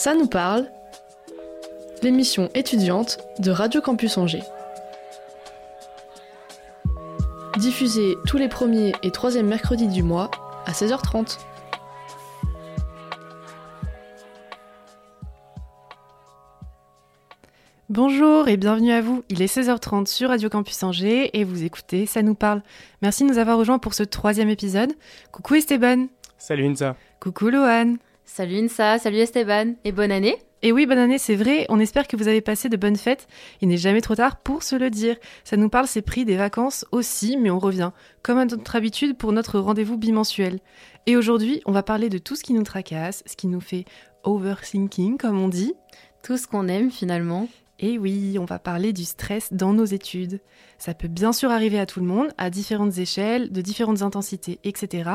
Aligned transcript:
Ça 0.00 0.14
nous 0.14 0.28
parle, 0.28 0.66
l'émission 2.02 2.48
étudiante 2.54 3.18
de 3.38 3.50
Radio 3.50 3.82
Campus 3.82 4.16
Angers. 4.16 4.42
Diffusée 7.58 8.16
tous 8.26 8.38
les 8.38 8.48
premiers 8.48 8.94
et 9.02 9.10
troisièmes 9.10 9.48
mercredis 9.48 9.88
du 9.88 10.02
mois 10.02 10.30
à 10.64 10.72
16h30. 10.72 11.36
Bonjour 17.90 18.48
et 18.48 18.56
bienvenue 18.56 18.92
à 18.92 19.02
vous. 19.02 19.22
Il 19.28 19.42
est 19.42 19.54
16h30 19.54 20.06
sur 20.06 20.30
Radio 20.30 20.48
Campus 20.48 20.82
Angers 20.82 21.38
et 21.38 21.44
vous 21.44 21.62
écoutez 21.62 22.06
Ça 22.06 22.22
nous 22.22 22.34
parle. 22.34 22.62
Merci 23.02 23.24
de 23.24 23.28
nous 23.28 23.36
avoir 23.36 23.58
rejoints 23.58 23.78
pour 23.78 23.92
ce 23.92 24.04
troisième 24.04 24.48
épisode. 24.48 24.94
Coucou 25.30 25.56
Esteban. 25.56 26.06
Salut 26.38 26.64
Insa. 26.68 26.96
Coucou 27.20 27.50
Lohan. 27.50 27.96
Salut 28.32 28.58
Insa, 28.58 29.00
salut 29.00 29.16
Esteban 29.16 29.74
et 29.82 29.90
bonne 29.90 30.12
année. 30.12 30.36
Et 30.62 30.70
oui, 30.70 30.86
bonne 30.86 30.98
année, 30.98 31.18
c'est 31.18 31.34
vrai. 31.34 31.66
On 31.68 31.80
espère 31.80 32.06
que 32.06 32.16
vous 32.16 32.28
avez 32.28 32.40
passé 32.40 32.68
de 32.68 32.76
bonnes 32.76 32.96
fêtes. 32.96 33.26
Il 33.60 33.66
n'est 33.66 33.76
jamais 33.76 34.00
trop 34.00 34.14
tard 34.14 34.36
pour 34.36 34.62
se 34.62 34.76
le 34.76 34.88
dire. 34.88 35.16
Ça 35.42 35.56
nous 35.56 35.68
parle, 35.68 35.88
c'est 35.88 36.00
pris 36.00 36.24
des 36.24 36.36
vacances 36.36 36.86
aussi, 36.92 37.36
mais 37.36 37.50
on 37.50 37.58
revient, 37.58 37.90
comme 38.22 38.38
à 38.38 38.44
notre 38.44 38.76
habitude, 38.76 39.16
pour 39.16 39.32
notre 39.32 39.58
rendez-vous 39.58 39.98
bimensuel. 39.98 40.60
Et 41.06 41.16
aujourd'hui, 41.16 41.60
on 41.66 41.72
va 41.72 41.82
parler 41.82 42.08
de 42.08 42.18
tout 42.18 42.36
ce 42.36 42.44
qui 42.44 42.52
nous 42.52 42.62
tracasse, 42.62 43.24
ce 43.26 43.34
qui 43.34 43.48
nous 43.48 43.60
fait 43.60 43.84
overthinking, 44.22 45.18
comme 45.18 45.40
on 45.40 45.48
dit. 45.48 45.74
Tout 46.22 46.36
ce 46.36 46.46
qu'on 46.46 46.68
aime 46.68 46.92
finalement. 46.92 47.48
Et 47.82 47.98
oui, 47.98 48.36
on 48.38 48.44
va 48.44 48.58
parler 48.58 48.92
du 48.92 49.06
stress 49.06 49.54
dans 49.54 49.72
nos 49.72 49.86
études. 49.86 50.40
Ça 50.76 50.92
peut 50.92 51.08
bien 51.08 51.32
sûr 51.32 51.50
arriver 51.50 51.80
à 51.80 51.86
tout 51.86 52.00
le 52.00 52.06
monde, 52.06 52.28
à 52.36 52.50
différentes 52.50 52.98
échelles, 52.98 53.50
de 53.50 53.62
différentes 53.62 54.02
intensités, 54.02 54.60
etc. 54.64 55.10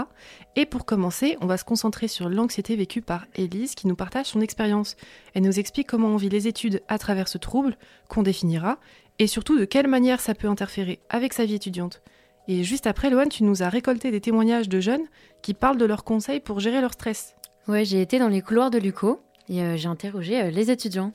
Et 0.55 0.65
pour 0.65 0.83
commencer, 0.83 1.37
on 1.41 1.45
va 1.45 1.57
se 1.57 1.63
concentrer 1.63 2.07
sur 2.07 2.27
l'anxiété 2.27 2.75
vécue 2.75 3.03
par 3.03 3.27
Elise 3.35 3.75
qui 3.75 3.85
nous 3.85 3.95
partage 3.95 4.25
son 4.25 4.41
expérience. 4.41 4.95
Elle 5.35 5.43
nous 5.43 5.59
explique 5.59 5.87
comment 5.87 6.07
on 6.07 6.17
vit 6.17 6.29
les 6.29 6.47
études 6.47 6.81
à 6.87 6.97
travers 6.97 7.27
ce 7.27 7.37
trouble, 7.37 7.77
qu'on 8.09 8.23
définira, 8.23 8.79
et 9.19 9.27
surtout 9.27 9.59
de 9.59 9.65
quelle 9.65 9.87
manière 9.87 10.19
ça 10.19 10.33
peut 10.33 10.49
interférer 10.49 10.99
avec 11.09 11.33
sa 11.33 11.45
vie 11.45 11.55
étudiante. 11.55 12.01
Et 12.47 12.63
juste 12.63 12.87
après, 12.87 13.11
Loane, 13.11 13.29
tu 13.29 13.43
nous 13.43 13.61
as 13.61 13.69
récolté 13.69 14.09
des 14.09 14.21
témoignages 14.21 14.69
de 14.69 14.79
jeunes 14.79 15.05
qui 15.43 15.53
parlent 15.53 15.77
de 15.77 15.85
leurs 15.85 16.03
conseils 16.03 16.39
pour 16.39 16.59
gérer 16.59 16.81
leur 16.81 16.93
stress. 16.93 17.35
Ouais, 17.67 17.85
j'ai 17.85 18.01
été 18.01 18.17
dans 18.17 18.27
les 18.27 18.41
couloirs 18.41 18.71
de 18.71 18.79
l'UCO 18.79 19.19
et 19.49 19.61
euh, 19.61 19.77
j'ai 19.77 19.87
interrogé 19.87 20.41
euh, 20.41 20.49
les 20.49 20.71
étudiants. 20.71 21.11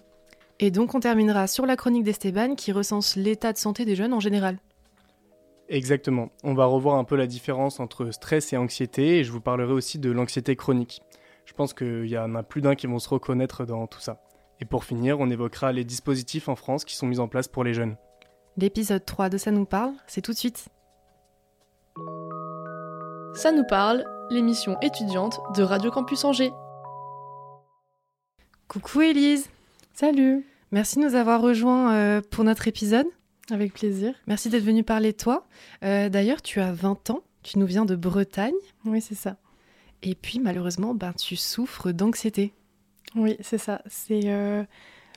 Et 0.63 0.71
donc 0.71 0.95
on 0.95 1.01
terminera 1.01 1.47
sur 1.47 1.65
la 1.65 1.75
chronique 1.75 2.05
d'Esteban 2.05 2.55
qui 2.55 2.71
recense 2.71 3.17
l'état 3.17 3.55
de 3.55 3.59
santé 3.59 3.87
des 3.87 3.97
jeunes 3.97 4.13
en 4.13 4.21
général. 4.21 4.59
Exactement. 5.71 6.29
On 6.45 6.53
va 6.53 6.67
revoir 6.67 6.97
un 6.97 7.05
peu 7.05 7.17
la 7.17 7.27
différence 7.27 7.81
entre 7.81 8.11
stress 8.11 8.53
et 8.53 8.59
anxiété 8.59 9.19
et 9.19 9.25
je 9.25 9.33
vous 9.33 9.41
parlerai 9.41 9.73
aussi 9.73 9.99
de 9.99 10.11
l'anxiété 10.11 10.57
chronique. 10.57 11.01
Je 11.47 11.55
pense 11.55 11.73
qu'il 11.73 12.07
y 12.07 12.19
en 12.19 12.35
a 12.35 12.43
plus 12.43 12.61
d'un 12.61 12.75
qui 12.75 12.87
vont 12.87 12.99
se 12.99 13.09
reconnaître 13.09 13.65
dans 13.65 13.87
tout 13.87 14.01
ça. 14.01 14.21
Et 14.61 14.67
pour 14.67 14.85
finir, 14.85 15.19
on 15.19 15.31
évoquera 15.31 15.73
les 15.73 15.85
dispositifs 15.85 16.49
en 16.51 16.57
France 16.57 16.85
qui 16.85 16.95
sont 16.95 17.07
mis 17.07 17.21
en 17.21 17.29
place 17.29 17.49
pour 17.49 17.65
les 17.65 17.73
jeunes. 17.73 17.97
L'épisode 18.59 19.05
3 19.05 19.31
de 19.31 19.39
Ça 19.39 19.53
nous 19.53 19.65
parle, 19.65 19.93
c'est 20.07 20.21
tout 20.21 20.33
de 20.33 20.37
suite. 20.37 20.69
Ça 23.33 23.53
nous 23.53 23.65
parle, 23.65 24.05
l'émission 24.29 24.77
étudiante 24.83 25.41
de 25.57 25.63
Radio 25.63 25.91
Campus 25.91 26.25
Angers. 26.25 26.53
Coucou 28.69 29.01
Élise 29.01 29.49
Salut 30.01 30.47
Merci 30.73 30.99
de 30.99 31.05
nous 31.05 31.15
avoir 31.15 31.43
rejoints 31.43 31.93
euh, 31.93 32.23
pour 32.31 32.43
notre 32.43 32.67
épisode. 32.67 33.05
Avec 33.51 33.75
plaisir. 33.75 34.15
Merci 34.27 34.49
d'être 34.49 34.65
venu 34.65 34.83
parler 34.83 35.13
toi. 35.13 35.47
Euh, 35.85 36.09
D'ailleurs, 36.09 36.41
tu 36.41 36.59
as 36.59 36.73
20 36.73 37.11
ans, 37.11 37.23
tu 37.43 37.59
nous 37.59 37.67
viens 37.67 37.85
de 37.85 37.95
Bretagne. 37.97 38.55
Oui, 38.87 39.03
c'est 39.03 39.15
ça. 39.15 39.37
Et 40.03 40.15
puis, 40.15 40.39
malheureusement, 40.39 40.95
ben, 40.95 41.13
tu 41.13 41.37
souffres 41.37 41.91
d'anxiété. 41.91 42.55
Oui, 43.15 43.37
c'est 43.41 43.59
ça. 43.59 43.83
C'est 43.89 44.23
euh, 44.25 44.65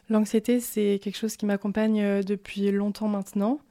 L'anxiété, 0.10 0.60
c'est 0.60 1.00
quelque 1.02 1.18
chose 1.18 1.38
qui 1.38 1.46
m'accompagne 1.46 2.22
depuis 2.22 2.70
longtemps 2.70 3.08
maintenant. 3.08 3.62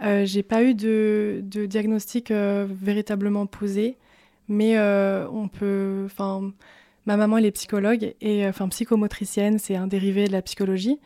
J'ai 0.00 0.44
pas 0.44 0.62
eu 0.62 0.76
de, 0.76 1.40
de 1.42 1.66
diagnostic 1.66 2.30
véritablement 2.30 3.46
posé, 3.46 3.98
mais 4.46 4.78
on 4.78 5.48
peut. 5.48 6.04
Enfin, 6.06 6.52
ma 7.06 7.16
maman, 7.16 7.38
elle 7.38 7.46
est 7.46 7.52
psychologue 7.52 8.14
et 8.20 8.44
euh, 8.44 8.50
enfin 8.50 8.68
psychomotricienne, 8.68 9.58
c'est 9.58 9.76
un 9.76 9.86
dérivé 9.86 10.26
de 10.26 10.32
la 10.32 10.42
psychologie. 10.42 10.98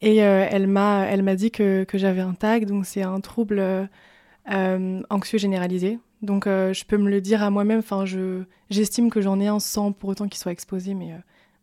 Et 0.00 0.22
euh, 0.22 0.46
elle 0.48 0.68
m'a, 0.68 1.06
elle 1.06 1.22
m'a 1.22 1.34
dit 1.34 1.50
que, 1.50 1.84
que 1.84 1.98
j'avais 1.98 2.20
un 2.20 2.34
TAG, 2.34 2.66
donc 2.66 2.86
c'est 2.86 3.02
un 3.02 3.20
trouble 3.20 3.58
euh, 3.58 5.02
anxieux 5.10 5.38
généralisé. 5.38 5.98
Donc 6.22 6.46
euh, 6.46 6.72
je 6.72 6.84
peux 6.84 6.96
me 6.96 7.10
le 7.10 7.20
dire 7.20 7.42
à 7.42 7.50
moi-même. 7.50 7.80
Enfin, 7.80 8.04
je, 8.04 8.44
j'estime 8.70 9.10
que 9.10 9.20
j'en 9.20 9.40
ai 9.40 9.48
un 9.48 9.58
sans 9.58 9.92
pour 9.92 10.10
autant 10.10 10.28
qu'il 10.28 10.38
soit 10.38 10.52
exposé, 10.52 10.94
mais, 10.94 11.14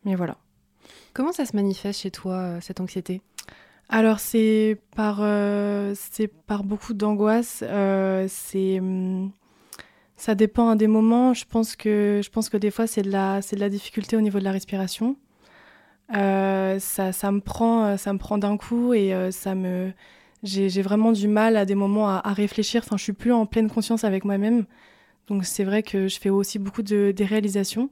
mais 0.03 0.15
voilà. 0.15 0.37
Comment 1.13 1.31
ça 1.31 1.45
se 1.45 1.55
manifeste 1.55 2.01
chez 2.01 2.11
toi, 2.11 2.59
cette 2.61 2.81
anxiété? 2.81 3.21
Alors 3.87 4.19
c'est 4.19 4.79
par, 4.95 5.19
c'est 5.95 6.27
par 6.27 6.63
beaucoup 6.63 6.93
d'angoisse. 6.93 7.63
c'est, 8.27 8.79
hum, 8.79 9.31
ça 10.17 10.35
dépend 10.35 10.75
des 10.75 10.87
moments. 10.87 11.33
Je 11.33 11.45
pense 11.45 11.75
que, 11.75 12.21
je 12.23 12.29
pense 12.29 12.49
que 12.49 12.57
des 12.57 12.71
fois 12.71 12.87
c'est 12.87 13.01
de 13.01 13.11
la, 13.11 13.41
de 13.41 13.59
la 13.59 13.69
difficulté 13.69 14.15
au 14.17 14.21
niveau 14.21 14.39
de 14.39 14.43
la 14.43 14.51
respiration. 14.51 15.17
Euh, 16.15 16.79
ça, 16.79 17.11
ça 17.11 17.31
me 17.31 17.41
prend, 17.41 17.85
euh, 17.85 17.97
ça 17.97 18.13
me 18.13 18.19
prend 18.19 18.37
d'un 18.37 18.57
coup 18.57 18.93
et 18.93 19.13
euh, 19.13 19.31
ça 19.31 19.55
me, 19.55 19.91
j'ai, 20.43 20.81
vraiment 20.81 21.11
du 21.11 21.27
mal 21.27 21.57
à 21.57 21.65
des 21.65 21.75
moments 21.75 22.09
à, 22.09 22.33
réfléchir. 22.33 22.83
Enfin, 22.85 22.97
je 22.97 23.03
suis 23.03 23.13
plus 23.13 23.31
en 23.33 23.45
pleine 23.45 23.69
conscience 23.69 24.03
avec 24.03 24.25
moi-même. 24.25 24.65
Donc 25.27 25.45
c'est 25.45 25.63
vrai 25.63 25.81
que 25.83 26.07
je 26.07 26.19
fais 26.19 26.29
aussi 26.29 26.59
beaucoup 26.59 26.83
de 26.83 27.11
déréalisation. 27.11 27.89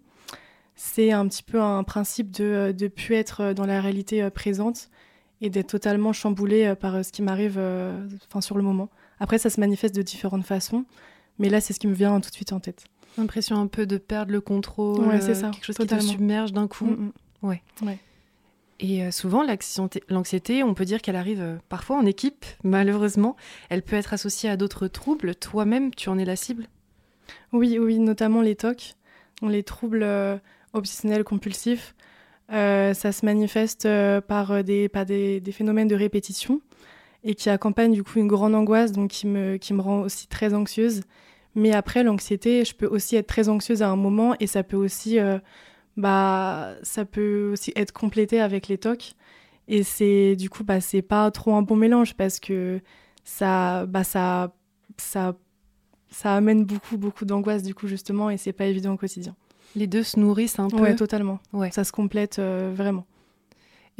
C'est 0.75 1.11
un 1.11 1.27
petit 1.27 1.43
peu 1.43 1.61
un 1.61 1.83
principe 1.83 2.31
de 2.31 2.73
de 2.77 2.87
plus 2.87 3.15
être 3.15 3.53
dans 3.53 3.65
la 3.65 3.81
réalité 3.81 4.27
présente 4.31 4.89
et 5.41 5.49
d'être 5.49 5.67
totalement 5.67 6.13
chamboulée 6.13 6.65
euh, 6.65 6.75
par 6.75 7.03
ce 7.03 7.11
qui 7.11 7.21
m'arrive 7.21 7.59
sur 8.41 8.57
le 8.57 8.63
moment. 8.63 8.89
Après 9.19 9.37
ça 9.37 9.49
se 9.49 9.59
manifeste 9.59 9.95
de 9.95 10.01
différentes 10.01 10.45
façons, 10.45 10.85
mais 11.39 11.49
là 11.49 11.61
c'est 11.61 11.73
ce 11.73 11.79
qui 11.79 11.87
me 11.87 11.93
vient 11.93 12.19
tout 12.19 12.29
de 12.29 12.35
suite 12.35 12.53
en 12.53 12.59
tête. 12.59 12.85
L'impression 13.17 13.57
un 13.57 13.67
peu 13.67 13.85
de 13.85 13.97
perdre 13.97 14.31
le 14.31 14.41
contrôle, 14.41 15.05
Ouais, 15.07 15.21
c'est 15.21 15.31
euh, 15.31 15.35
ça, 15.35 15.49
quelque 15.51 15.65
chose 15.65 15.75
totalement. 15.75 16.01
qui 16.01 16.07
te 16.07 16.11
submerge 16.13 16.51
d'un 16.53 16.67
coup. 16.67 16.85
Mm, 16.85 16.91
mm. 16.91 17.11
Ouais. 17.47 17.61
Ouais. 17.83 17.97
Et 18.79 19.03
euh, 19.03 19.11
souvent, 19.11 19.43
l'anxiété- 19.43 20.63
on 20.63 20.73
peut 20.73 20.83
dire 20.85 21.01
qu'elle 21.01 21.15
arrive 21.15 21.39
euh, 21.41 21.57
parfois 21.69 21.97
en 21.97 22.05
équipe, 22.05 22.45
malheureusement. 22.63 23.35
Elle 23.69 23.81
peut 23.83 23.95
être 23.95 24.13
associée 24.13 24.49
à 24.49 24.57
d'autres 24.57 24.87
troubles. 24.87 25.35
Toi-même, 25.35 25.93
tu 25.93 26.09
en 26.09 26.17
es 26.17 26.25
la 26.25 26.35
cible? 26.35 26.67
Oui, 27.51 27.77
oui, 27.79 27.99
notamment 27.99 28.41
les 28.41 28.55
TOC, 28.55 28.95
les 29.43 29.63
troubles 29.63 30.01
euh, 30.03 30.37
obsessionnels 30.73 31.23
compulsifs. 31.23 31.95
Euh, 32.51 32.93
ça 32.93 33.11
se 33.11 33.25
manifeste 33.25 33.85
euh, 33.85 34.21
par, 34.21 34.63
des, 34.63 34.89
par 34.89 35.05
des, 35.05 35.39
des 35.39 35.51
phénomènes 35.51 35.87
de 35.87 35.95
répétition 35.95 36.59
et 37.23 37.35
qui 37.35 37.49
accompagnent 37.49 37.93
du 37.93 38.03
coup 38.03 38.19
une 38.19 38.27
grande 38.27 38.55
angoisse, 38.55 38.91
donc 38.91 39.11
qui 39.11 39.27
me, 39.27 39.57
qui 39.57 39.73
me 39.73 39.81
rend 39.81 40.01
aussi 40.01 40.27
très 40.27 40.53
anxieuse. 40.53 41.01
Mais 41.55 41.71
après, 41.71 42.03
l'anxiété, 42.03 42.65
je 42.65 42.73
peux 42.73 42.87
aussi 42.87 43.15
être 43.15 43.27
très 43.27 43.49
anxieuse 43.49 43.81
à 43.81 43.89
un 43.89 43.95
moment 43.95 44.35
et 44.39 44.47
ça 44.47 44.63
peut 44.63 44.77
aussi, 44.77 45.19
euh, 45.19 45.37
bah, 45.97 46.73
ça 46.81 47.05
peut 47.05 47.51
aussi 47.53 47.71
être 47.75 47.91
complété 47.91 48.39
avec 48.41 48.67
les 48.67 48.77
TOC. 48.77 49.13
Et 49.67 49.83
c'est 49.83 50.35
du 50.35 50.49
coup, 50.49 50.63
bah, 50.63 50.81
c'est 50.81 51.01
pas 51.01 51.29
trop 51.31 51.53
un 51.53 51.61
bon 51.61 51.75
mélange 51.75 52.15
parce 52.15 52.39
que 52.39 52.81
ça, 53.23 53.85
bah, 53.85 54.03
ça, 54.03 54.53
ça 54.97 55.35
ça 56.13 56.35
amène 56.35 56.63
beaucoup, 56.63 56.97
beaucoup 56.97 57.25
d'angoisse, 57.25 57.63
du 57.63 57.73
coup, 57.73 57.87
justement, 57.87 58.29
et 58.29 58.37
c'est 58.37 58.53
pas 58.53 58.65
évident 58.65 58.93
au 58.93 58.97
quotidien. 58.97 59.35
Les 59.75 59.87
deux 59.87 60.03
se 60.03 60.19
nourrissent 60.19 60.59
un 60.59 60.67
peu. 60.67 60.79
Ouais, 60.79 60.95
totalement. 60.95 61.39
Ouais. 61.51 61.71
Ça 61.71 61.83
se 61.83 61.91
complète 61.91 62.37
euh, 62.39 62.71
vraiment. 62.73 63.05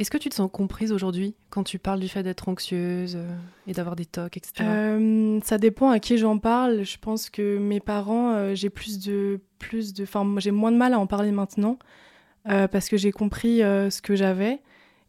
Est-ce 0.00 0.10
que 0.10 0.18
tu 0.18 0.28
te 0.28 0.34
sens 0.34 0.50
comprise 0.52 0.90
aujourd'hui 0.90 1.36
quand 1.50 1.62
tu 1.62 1.78
parles 1.78 2.00
du 2.00 2.08
fait 2.08 2.24
d'être 2.24 2.48
anxieuse 2.48 3.14
euh, 3.16 3.28
et 3.68 3.72
d'avoir 3.72 3.94
des 3.94 4.06
tocs, 4.06 4.36
etc. 4.36 4.52
Euh, 4.62 5.38
ça 5.44 5.56
dépend 5.56 5.90
à 5.90 6.00
qui 6.00 6.18
j'en 6.18 6.38
parle. 6.38 6.82
Je 6.82 6.98
pense 6.98 7.30
que 7.30 7.58
mes 7.58 7.78
parents, 7.78 8.32
euh, 8.32 8.54
j'ai 8.56 8.70
plus 8.70 8.98
de, 8.98 9.40
plus 9.60 9.94
de, 9.94 10.02
enfin, 10.02 10.26
j'ai 10.38 10.50
moins 10.50 10.72
de 10.72 10.76
mal 10.76 10.94
à 10.94 10.98
en 10.98 11.06
parler 11.06 11.30
maintenant 11.30 11.78
parce 12.44 12.90
que 12.90 12.98
j'ai 12.98 13.10
compris 13.10 13.60
ce 13.60 14.02
que 14.02 14.14
j'avais. 14.14 14.60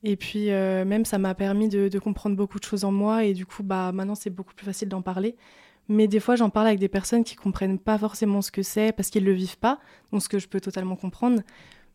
Et 0.03 0.15
puis 0.15 0.45
même, 0.51 1.03
ça 1.03 1.17
m'a 1.17 1.35
permis 1.35 1.67
de, 1.67 1.89
de 1.89 1.99
comprendre 1.99 2.37
beaucoup 2.37 2.59
de 2.59 2.63
choses 2.63 2.85
en 2.85 2.93
moi. 2.93 3.25
Et 3.25 3.33
du 3.33 3.45
coup, 3.45 3.61
bah, 3.61 3.91
maintenant, 3.91 4.15
c'est 4.15 4.29
beaucoup 4.29 4.53
plus 4.53 4.65
facile 4.65 4.87
d'en 4.87 5.01
parler. 5.01 5.35
Mais 5.89 6.07
des 6.07 6.21
fois, 6.21 6.37
j'en 6.37 6.49
parle 6.49 6.67
avec 6.67 6.79
des 6.79 6.87
personnes 6.87 7.25
qui 7.25 7.35
comprennent 7.35 7.77
pas 7.77 7.97
forcément 7.97 8.41
ce 8.41 8.51
que 8.51 8.63
c'est 8.63 8.93
parce 8.93 9.09
qu'ils 9.09 9.25
le 9.25 9.33
vivent 9.33 9.57
pas, 9.57 9.79
donc 10.13 10.23
ce 10.23 10.29
que 10.29 10.39
je 10.39 10.47
peux 10.47 10.61
totalement 10.61 10.95
comprendre. 10.95 11.41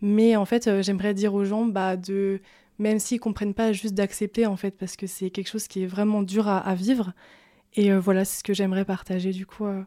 Mais 0.03 0.37
en 0.37 0.45
fait, 0.45 0.83
j'aimerais 0.83 1.15
dire 1.15 1.33
aux 1.33 1.45
gens, 1.45 1.65
bah, 1.65 1.97
de 1.97 2.43
même 2.81 2.99
s'ils 2.99 3.21
comprennent 3.21 3.55
pas, 3.55 3.73
juste 3.73 3.95
d'accepter 3.95 4.47
en 4.47 4.57
fait, 4.57 4.73
parce 4.73 4.97
que 4.97 5.07
c'est 5.07 5.31
quelque 5.31 5.49
chose 5.49 5.69
qui 5.69 5.83
est 5.83 5.87
vraiment 5.87 6.23
dur 6.23 6.49
à, 6.49 6.59
à 6.59 6.75
vivre. 6.75 7.13
Et 7.75 7.93
euh, 7.93 8.01
voilà, 8.01 8.25
c'est 8.25 8.39
ce 8.39 8.43
que 8.43 8.55
j'aimerais 8.55 8.87
partager 8.87 9.33
du 9.33 9.47
coup 9.47 9.67
euh, 9.67 9.83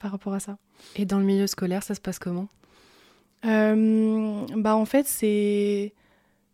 par 0.00 0.10
rapport 0.10 0.34
à 0.34 0.40
ça. 0.40 0.58
Et 0.96 1.06
dans 1.06 1.18
le 1.18 1.24
milieu 1.24 1.46
scolaire, 1.46 1.82
ça 1.82 1.94
se 1.94 2.00
passe 2.00 2.18
comment? 2.18 2.48
Euh, 3.44 4.44
bah 4.56 4.74
en 4.76 4.84
fait, 4.84 5.06
c'est 5.06 5.94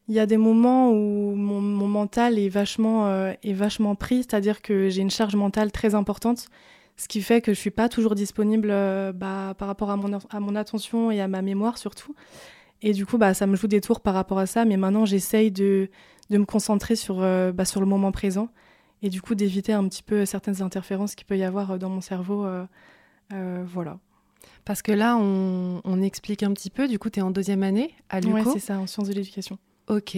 il 0.08 0.14
y 0.14 0.20
a 0.20 0.26
des 0.26 0.36
moments 0.36 0.90
où 0.90 1.34
mon, 1.34 1.60
mon 1.62 1.88
mental 1.88 2.38
est 2.38 2.50
vachement 2.50 3.26
est 3.42 3.52
vachement 3.54 3.94
pris, 3.94 4.18
c'est-à-dire 4.18 4.60
que 4.60 4.90
j'ai 4.90 5.00
une 5.00 5.10
charge 5.10 5.36
mentale 5.36 5.72
très 5.72 5.94
importante, 5.94 6.48
ce 6.96 7.08
qui 7.08 7.22
fait 7.22 7.40
que 7.40 7.54
je 7.54 7.58
suis 7.58 7.70
pas 7.70 7.88
toujours 7.88 8.14
disponible 8.14 8.68
bah, 9.14 9.54
par 9.56 9.68
rapport 9.68 9.90
à 9.90 9.96
mon 9.96 10.18
à 10.28 10.40
mon 10.40 10.54
attention 10.54 11.10
et 11.10 11.20
à 11.20 11.28
ma 11.28 11.40
mémoire 11.40 11.78
surtout. 11.78 12.14
Et 12.82 12.93
du 12.93 13.06
coup, 13.06 13.19
bah, 13.19 13.34
ça 13.34 13.46
me 13.46 13.56
joue 13.56 13.69
des 13.69 13.81
tours 13.81 14.00
par 14.00 14.14
rapport 14.14 14.38
à 14.38 14.46
ça. 14.46 14.64
Mais 14.64 14.76
maintenant, 14.76 15.05
j'essaye 15.05 15.50
de, 15.50 15.88
de 16.31 16.38
me 16.38 16.44
concentrer 16.44 16.96
sur, 16.96 17.20
bah, 17.55 17.64
sur 17.64 17.81
le 17.81 17.87
moment 17.87 18.12
présent 18.12 18.49
et 19.05 19.11
du 19.11 19.20
coup 19.20 19.34
d'éviter 19.34 19.73
un 19.73 19.88
petit 19.88 20.02
peu 20.02 20.25
certaines 20.25 20.62
interférences 20.62 21.14
qu'il 21.14 21.26
peut 21.26 21.37
y 21.37 21.44
avoir 21.44 21.79
dans 21.79 21.88
mon 21.88 22.00
cerveau. 22.00 22.46
voilà. 23.31 23.99
Parce 24.64 24.82
que 24.82 24.93
là, 24.93 25.17
on, 25.17 25.81
on, 25.84 26.02
explique 26.02 26.43
un 26.43 26.52
petit 26.52 26.70
peu. 26.70 26.88
Du 26.88 26.99
coup, 26.99 27.11
tu 27.11 27.20
es 27.20 27.23
en 27.23 27.31
deuxième 27.31 27.62
année 27.62 27.94
à 28.08 28.20
l'UCO. 28.20 28.34
Oui, 28.34 28.43
c'est 28.52 28.61
ça, 28.61 28.79
en 28.79 28.87
sciences 28.87 29.08
de 29.08 29.14
l'éducation. 29.14 29.58
Ok. 29.88 30.17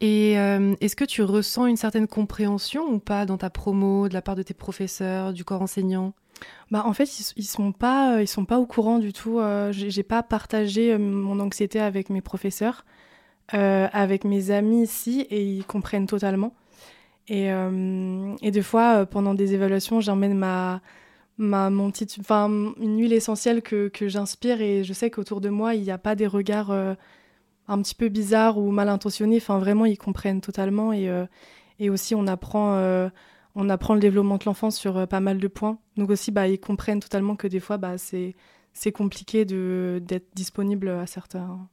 Et 0.00 0.38
euh, 0.38 0.74
est-ce 0.80 0.96
que 0.96 1.04
tu 1.04 1.22
ressens 1.22 1.66
une 1.66 1.76
certaine 1.76 2.08
compréhension 2.08 2.86
ou 2.90 2.98
pas 2.98 3.26
dans 3.26 3.36
ta 3.36 3.50
promo, 3.50 4.08
de 4.08 4.14
la 4.14 4.22
part 4.22 4.34
de 4.34 4.42
tes 4.42 4.54
professeurs, 4.54 5.32
du 5.32 5.44
corps 5.44 5.62
enseignant? 5.62 6.14
Bah, 6.70 6.82
en 6.86 6.92
fait, 6.92 7.18
ils, 7.18 7.24
ils 7.36 7.44
sont 7.44 7.72
pas, 7.72 8.18
euh, 8.18 8.26
sont 8.26 8.44
pas 8.44 8.58
au 8.58 8.66
courant 8.66 8.98
du 8.98 9.12
tout. 9.12 9.38
Euh, 9.38 9.72
j'ai 9.72 10.02
pas 10.02 10.22
partagé 10.22 10.96
mon 10.98 11.40
anxiété 11.40 11.80
avec 11.80 12.10
mes 12.10 12.20
professeurs, 12.20 12.84
avec 13.48 14.24
mes 14.24 14.50
amis 14.50 14.82
ici, 14.84 15.26
et 15.30 15.44
ils 15.44 15.64
comprennent 15.64 16.06
totalement. 16.06 16.54
Et, 17.28 17.48
et 18.42 18.50
des 18.50 18.62
fois, 18.62 19.06
pendant 19.06 19.34
des 19.34 19.54
évaluations, 19.54 20.00
j'emmène 20.00 20.34
ma, 20.34 20.80
ma, 21.38 21.68
une 21.68 22.98
huile 22.98 23.12
essentielle 23.12 23.62
que, 23.62 23.88
que 23.88 24.08
j'inspire, 24.08 24.60
et 24.60 24.84
je 24.84 24.92
sais 24.92 25.10
qu'autour 25.10 25.40
de 25.40 25.48
moi, 25.48 25.74
il 25.74 25.82
n'y 25.82 25.90
a 25.90 25.98
pas 25.98 26.14
des 26.14 26.26
regards 26.26 26.72
un 27.70 27.80
petit 27.82 27.94
peu 27.94 28.08
bizarre 28.08 28.58
ou 28.58 28.70
mal 28.70 28.88
intentionné. 28.88 29.36
Enfin, 29.36 29.58
vraiment, 29.58 29.84
ils 29.84 29.96
comprennent 29.96 30.40
totalement. 30.40 30.92
Et, 30.92 31.08
euh, 31.08 31.24
et 31.78 31.88
aussi, 31.88 32.14
on 32.14 32.26
apprend, 32.26 32.74
euh, 32.74 33.08
on 33.54 33.68
apprend 33.68 33.94
le 33.94 34.00
développement 34.00 34.36
de 34.36 34.44
l'enfant 34.46 34.70
sur 34.70 34.96
euh, 34.96 35.06
pas 35.06 35.20
mal 35.20 35.38
de 35.38 35.48
points. 35.48 35.78
Donc 35.96 36.10
aussi, 36.10 36.30
bah, 36.30 36.48
ils 36.48 36.60
comprennent 36.60 37.00
totalement 37.00 37.36
que 37.36 37.46
des 37.46 37.60
fois, 37.60 37.76
bah, 37.76 37.98
c'est, 37.98 38.34
c'est 38.72 38.92
compliqué 38.92 39.44
de, 39.44 40.00
d'être 40.04 40.28
disponible 40.34 40.88
à, 40.88 41.06
certains, 41.06 41.68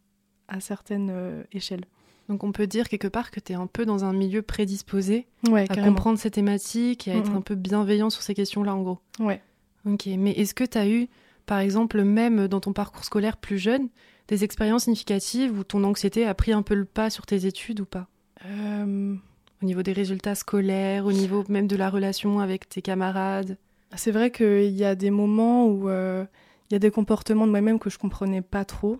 à 0.47 0.59
certaines 0.59 1.45
échelles. 1.51 1.85
Donc 2.29 2.43
on 2.43 2.51
peut 2.51 2.67
dire 2.67 2.89
quelque 2.89 3.07
part 3.07 3.31
que 3.31 3.39
tu 3.39 3.53
es 3.53 3.55
un 3.55 3.67
peu 3.67 3.85
dans 3.85 4.03
un 4.03 4.13
milieu 4.13 4.41
prédisposé 4.41 5.27
à 5.53 5.67
comprendre 5.75 6.19
ces 6.19 6.31
thématiques 6.31 7.07
et 7.07 7.11
à 7.11 7.15
être 7.17 7.31
un 7.31 7.41
peu 7.41 7.55
bienveillant 7.55 8.09
sur 8.09 8.21
ces 8.21 8.33
questions-là, 8.33 8.75
en 8.75 8.81
gros. 8.81 8.99
Ouais. 9.19 9.41
Ok, 9.85 10.07
mais 10.17 10.31
est-ce 10.31 10.53
que 10.53 10.65
tu 10.65 10.77
as 10.77 10.89
eu, 10.89 11.07
par 11.45 11.59
exemple, 11.59 12.03
même 12.03 12.47
dans 12.47 12.59
ton 12.59 12.73
parcours 12.73 13.05
scolaire 13.05 13.37
plus 13.37 13.57
jeune, 13.57 13.87
des 14.27 14.43
expériences 14.43 14.83
significatives 14.83 15.57
où 15.57 15.63
ton 15.63 15.83
anxiété 15.85 16.25
a 16.25 16.33
pris 16.33 16.51
un 16.51 16.63
peu 16.63 16.75
le 16.75 16.83
pas 16.83 17.09
sur 17.09 17.25
tes 17.25 17.45
études 17.45 17.79
ou 17.79 17.85
pas? 17.85 18.07
Euh, 18.45 19.15
Au 19.61 19.65
niveau 19.65 19.81
des 19.81 19.93
résultats 19.93 20.35
scolaires, 20.35 21.05
au 21.05 21.11
niveau 21.11 21.43
même 21.49 21.67
de 21.67 21.75
la 21.75 21.89
relation 21.89 22.39
avec 22.39 22.69
tes 22.69 22.81
camarades 22.81 23.57
C'est 23.95 24.11
vrai 24.11 24.29
qu'il 24.31 24.69
y 24.69 24.83
a 24.83 24.95
des 24.95 25.09
moments 25.09 25.65
où 25.65 25.89
euh, 25.89 26.25
il 26.69 26.73
y 26.73 26.75
a 26.75 26.79
des 26.79 26.91
comportements 26.91 27.47
de 27.47 27.51
moi-même 27.51 27.79
que 27.79 27.89
je 27.89 27.97
comprenais 27.97 28.41
pas 28.41 28.65
trop. 28.65 28.99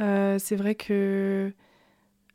Euh, 0.00 0.38
c'est 0.38 0.56
vrai 0.56 0.74
que 0.74 1.52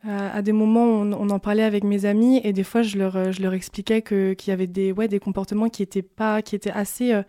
à 0.04 0.42
des 0.42 0.54
moments, 0.54 0.86
on, 0.86 1.30
en 1.31 1.39
parlait 1.39 1.63
avec 1.63 1.83
mes 1.83 2.06
amis 2.06 2.39
et 2.45 2.54
des 2.54 2.63
fois, 2.63 2.81
je 2.81 2.98
leur, 2.98 3.33
je 3.33 3.42
leur 3.42 3.54
expliquais 3.54 4.01
qu'il 4.01 4.48
y 4.48 4.51
avait 4.51 4.68
des, 4.68 4.94
ouais, 4.94 5.09
des 5.09 5.19
comportements 5.19 5.68
qui 5.68 5.83
étaient, 5.83 6.01
pas, 6.01 6.42
qui 6.42 6.56
étaient 6.56 6.71
assez, 6.71 7.19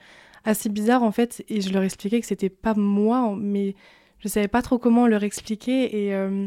assez 0.44 0.68
bizarres 0.68 1.02
en 1.02 1.10
fait. 1.10 1.44
Et 1.48 1.60
je 1.60 1.72
leur 1.72 1.82
expliquais 1.82 2.20
que 2.20 2.26
c'était 2.26 2.50
pas 2.50 2.74
moi, 2.74 3.34
mais 3.36 3.74
je 4.18 4.28
savais 4.28 4.48
pas 4.48 4.62
trop 4.62 4.78
comment 4.78 5.06
leur 5.06 5.22
expliquer 5.22 6.06
et 6.06 6.14
euh, 6.14 6.46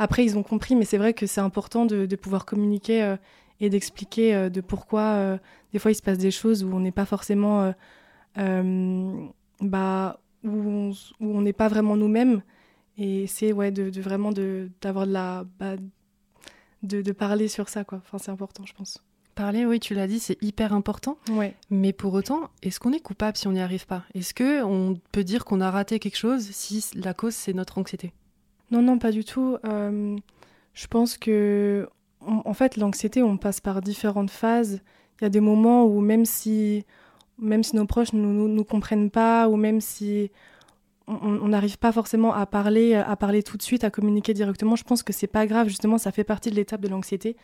après 0.00 0.24
ils 0.24 0.36
ont 0.36 0.42
compris 0.42 0.74
mais 0.74 0.84
c'est 0.84 0.98
vrai 0.98 1.14
que 1.14 1.26
c'est 1.26 1.40
important 1.40 1.86
de, 1.86 2.16
pouvoir 2.16 2.44
communiquer 2.44 3.02
euh, 3.02 3.16
et 3.60 3.70
d'expliquer 3.70 4.34
euh, 4.34 4.48
de 4.48 4.60
pourquoi 4.60 5.38
des 5.72 5.78
fois 5.78 5.92
il 5.92 5.94
se 5.94 6.02
passe 6.02 6.18
des 6.18 6.32
choses 6.32 6.64
où 6.64 6.72
on 6.74 6.80
n'est 6.80 6.90
pas 6.90 7.06
forcément 7.06 7.72
bah 9.60 10.18
où 10.44 10.92
on 11.20 11.40
n'est 11.40 11.52
pas 11.52 11.68
vraiment 11.68 11.96
nous-mêmes. 11.96 12.42
Et 12.98 13.26
c'est 13.26 13.52
ouais 13.52 13.70
de, 13.70 14.00
vraiment 14.00 14.32
de 14.32 14.70
d'avoir 14.80 15.06
de 15.06 15.12
la 15.12 15.44
bah, 15.58 15.76
de, 16.82 17.02
de, 17.02 17.12
parler 17.12 17.48
sur 17.48 17.68
ça 17.68 17.84
quoi. 17.84 17.98
Enfin 18.04 18.18
c'est 18.18 18.30
important 18.30 18.64
je 18.66 18.74
pense. 18.74 19.02
Parler, 19.36 19.64
oui, 19.64 19.80
tu 19.80 19.94
l'as 19.94 20.08
dit, 20.08 20.18
c'est 20.18 20.42
hyper 20.42 20.74
important. 20.74 21.16
Ouais. 21.30 21.54
Mais 21.70 21.92
pour 21.92 22.12
autant, 22.12 22.50
est-ce 22.62 22.80
qu'on 22.80 22.92
est 22.92 23.00
coupable 23.00 23.38
si 23.38 23.46
on 23.46 23.52
n'y 23.52 23.60
arrive 23.60 23.86
pas? 23.86 24.02
Est-ce 24.12 24.34
que 24.34 24.62
on 24.64 24.98
peut 25.12 25.24
dire 25.24 25.44
qu'on 25.44 25.60
a 25.60 25.70
raté 25.70 25.98
quelque 25.98 26.18
chose 26.18 26.42
si 26.50 26.84
la 26.94 27.14
cause 27.14 27.34
c'est 27.34 27.54
notre 27.54 27.78
anxiété? 27.78 28.12
Non, 28.70 28.82
non, 28.82 28.98
pas 28.98 29.10
du 29.10 29.24
tout. 29.24 29.56
Euh, 29.64 30.16
je 30.74 30.86
pense 30.86 31.18
que, 31.18 31.88
en 32.20 32.54
fait, 32.54 32.76
l'anxiété, 32.76 33.22
on 33.22 33.36
passe 33.36 33.60
par 33.60 33.80
différentes 33.80 34.30
phases. 34.30 34.80
Il 35.20 35.24
y 35.24 35.26
a 35.26 35.30
des 35.30 35.40
moments 35.40 35.84
où 35.84 36.00
même 36.00 36.24
si, 36.24 36.84
même 37.38 37.62
si 37.62 37.76
nos 37.76 37.86
proches 37.86 38.12
ne 38.12 38.20
nous, 38.20 38.48
nous, 38.48 38.64
comprennent 38.64 39.10
pas, 39.10 39.48
ou 39.48 39.56
même 39.56 39.80
si 39.80 40.30
on 41.08 41.48
n'arrive 41.48 41.78
pas 41.78 41.90
forcément 41.90 42.32
à 42.32 42.46
parler, 42.46 42.94
à 42.94 43.16
parler 43.16 43.42
tout 43.42 43.56
de 43.56 43.62
suite, 43.62 43.82
à 43.82 43.90
communiquer 43.90 44.32
directement, 44.32 44.76
je 44.76 44.84
pense 44.84 45.02
que 45.02 45.12
c'est 45.12 45.26
pas 45.26 45.46
grave. 45.46 45.66
Justement, 45.68 45.98
ça 45.98 46.12
fait 46.12 46.22
partie 46.22 46.50
de 46.50 46.54
l'étape 46.54 46.80
de 46.80 46.88
l'anxiété 46.88 47.36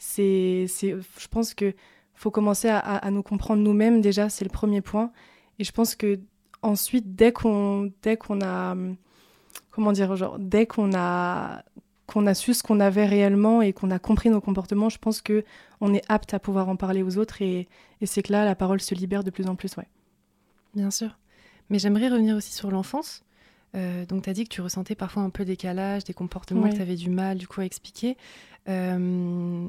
c'est, 0.00 0.66
je 0.66 1.28
pense 1.30 1.54
que 1.54 1.74
faut 2.14 2.30
commencer 2.30 2.68
à, 2.68 3.10
nous 3.10 3.22
comprendre 3.22 3.62
nous-mêmes 3.62 4.00
déjà, 4.02 4.28
c'est 4.28 4.44
le 4.44 4.50
premier 4.50 4.80
point. 4.82 5.10
Et 5.58 5.64
je 5.64 5.72
pense 5.72 5.94
que 5.94 6.20
ensuite, 6.62 7.14
dès 7.14 7.32
qu'on, 7.32 7.92
dès 8.02 8.16
qu'on 8.16 8.40
a, 8.42 8.74
comment 9.70 9.92
dire, 9.92 10.14
genre, 10.16 10.38
dès 10.38 10.66
qu'on 10.66 10.92
a, 10.94 11.62
qu'on 12.06 12.26
a 12.26 12.34
su 12.34 12.54
ce 12.54 12.62
qu'on 12.62 12.80
avait 12.80 13.06
réellement 13.06 13.62
et 13.62 13.72
qu'on 13.72 13.90
a 13.90 13.98
compris 13.98 14.30
nos 14.30 14.40
comportements, 14.40 14.88
je 14.88 14.98
pense 14.98 15.20
que 15.20 15.44
on 15.80 15.94
est 15.94 16.02
apte 16.08 16.34
à 16.34 16.38
pouvoir 16.38 16.68
en 16.68 16.76
parler 16.76 17.02
aux 17.02 17.18
autres 17.18 17.42
et, 17.42 17.68
et 18.00 18.06
c'est 18.06 18.22
que 18.22 18.32
là, 18.32 18.44
la 18.44 18.54
parole 18.54 18.80
se 18.80 18.94
libère 18.94 19.24
de 19.24 19.30
plus 19.30 19.46
en 19.46 19.54
plus, 19.54 19.76
ouais. 19.76 19.88
Bien 20.74 20.90
sûr. 20.90 21.18
Mais 21.68 21.78
j'aimerais 21.78 22.08
revenir 22.08 22.36
aussi 22.36 22.52
sur 22.52 22.70
l'enfance. 22.70 23.24
Euh, 23.76 24.04
donc, 24.06 24.24
tu 24.24 24.30
as 24.30 24.32
dit 24.32 24.44
que 24.44 24.48
tu 24.48 24.60
ressentais 24.60 24.94
parfois 24.94 25.22
un 25.22 25.30
peu 25.30 25.44
décalage, 25.44 26.04
des 26.04 26.14
comportements 26.14 26.68
que 26.68 26.74
tu 26.74 26.82
avais 26.82 26.96
du 26.96 27.10
mal 27.10 27.38
du 27.38 27.46
coup 27.46 27.60
à 27.60 27.64
expliquer. 27.64 28.16
Euh, 28.68 29.68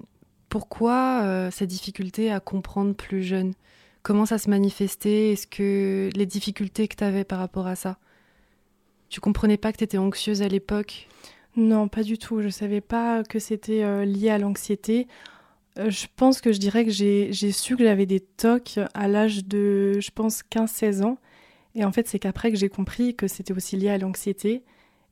pourquoi 0.49 1.21
euh, 1.23 1.51
cette 1.51 1.69
difficulté 1.69 2.31
à 2.31 2.39
comprendre 2.39 2.93
plus 2.93 3.23
jeune? 3.23 3.53
Comment 4.03 4.25
ça 4.25 4.39
se 4.39 4.49
manifestait? 4.49 5.31
Est-ce 5.31 5.45
que 5.45 6.09
les 6.15 6.25
difficultés 6.25 6.87
que 6.87 6.95
tu 6.95 7.03
avais 7.03 7.23
par 7.23 7.39
rapport 7.39 7.67
à 7.67 7.75
ça? 7.75 7.97
Tu 9.11 9.19
comprenais 9.19 9.57
pas 9.57 9.73
que 9.73 9.77
tu 9.77 9.83
étais 9.83 9.97
anxieuse 9.97 10.41
à 10.41 10.47
l'époque? 10.47 11.09
Non, 11.57 11.89
pas 11.89 12.01
du 12.01 12.17
tout. 12.17 12.41
Je 12.41 12.47
savais 12.47 12.79
pas 12.79 13.23
que 13.23 13.39
c'était 13.39 13.83
euh, 13.83 14.05
lié 14.05 14.29
à 14.29 14.37
l'anxiété. 14.37 15.05
Euh, 15.77 15.89
je 15.89 16.07
pense 16.15 16.39
que 16.39 16.53
je 16.53 16.59
dirais 16.59 16.85
que 16.85 16.91
j'ai 16.91 17.51
su 17.51 17.75
que 17.75 17.83
j'avais 17.83 18.05
des 18.05 18.21
tocs 18.21 18.79
à 18.93 19.09
l'âge 19.09 19.45
de, 19.45 19.99
je 19.99 20.11
pense, 20.11 20.43
15-16 20.49 21.03
ans. 21.03 21.17
Et 21.75 21.83
en 21.83 21.91
fait, 21.91 22.07
c'est 22.07 22.19
qu'après 22.19 22.51
que 22.51 22.57
j'ai 22.57 22.69
compris 22.69 23.13
que 23.13 23.27
c'était 23.27 23.51
aussi 23.51 23.75
lié 23.75 23.89
à 23.89 23.97
l'anxiété. 23.97 24.63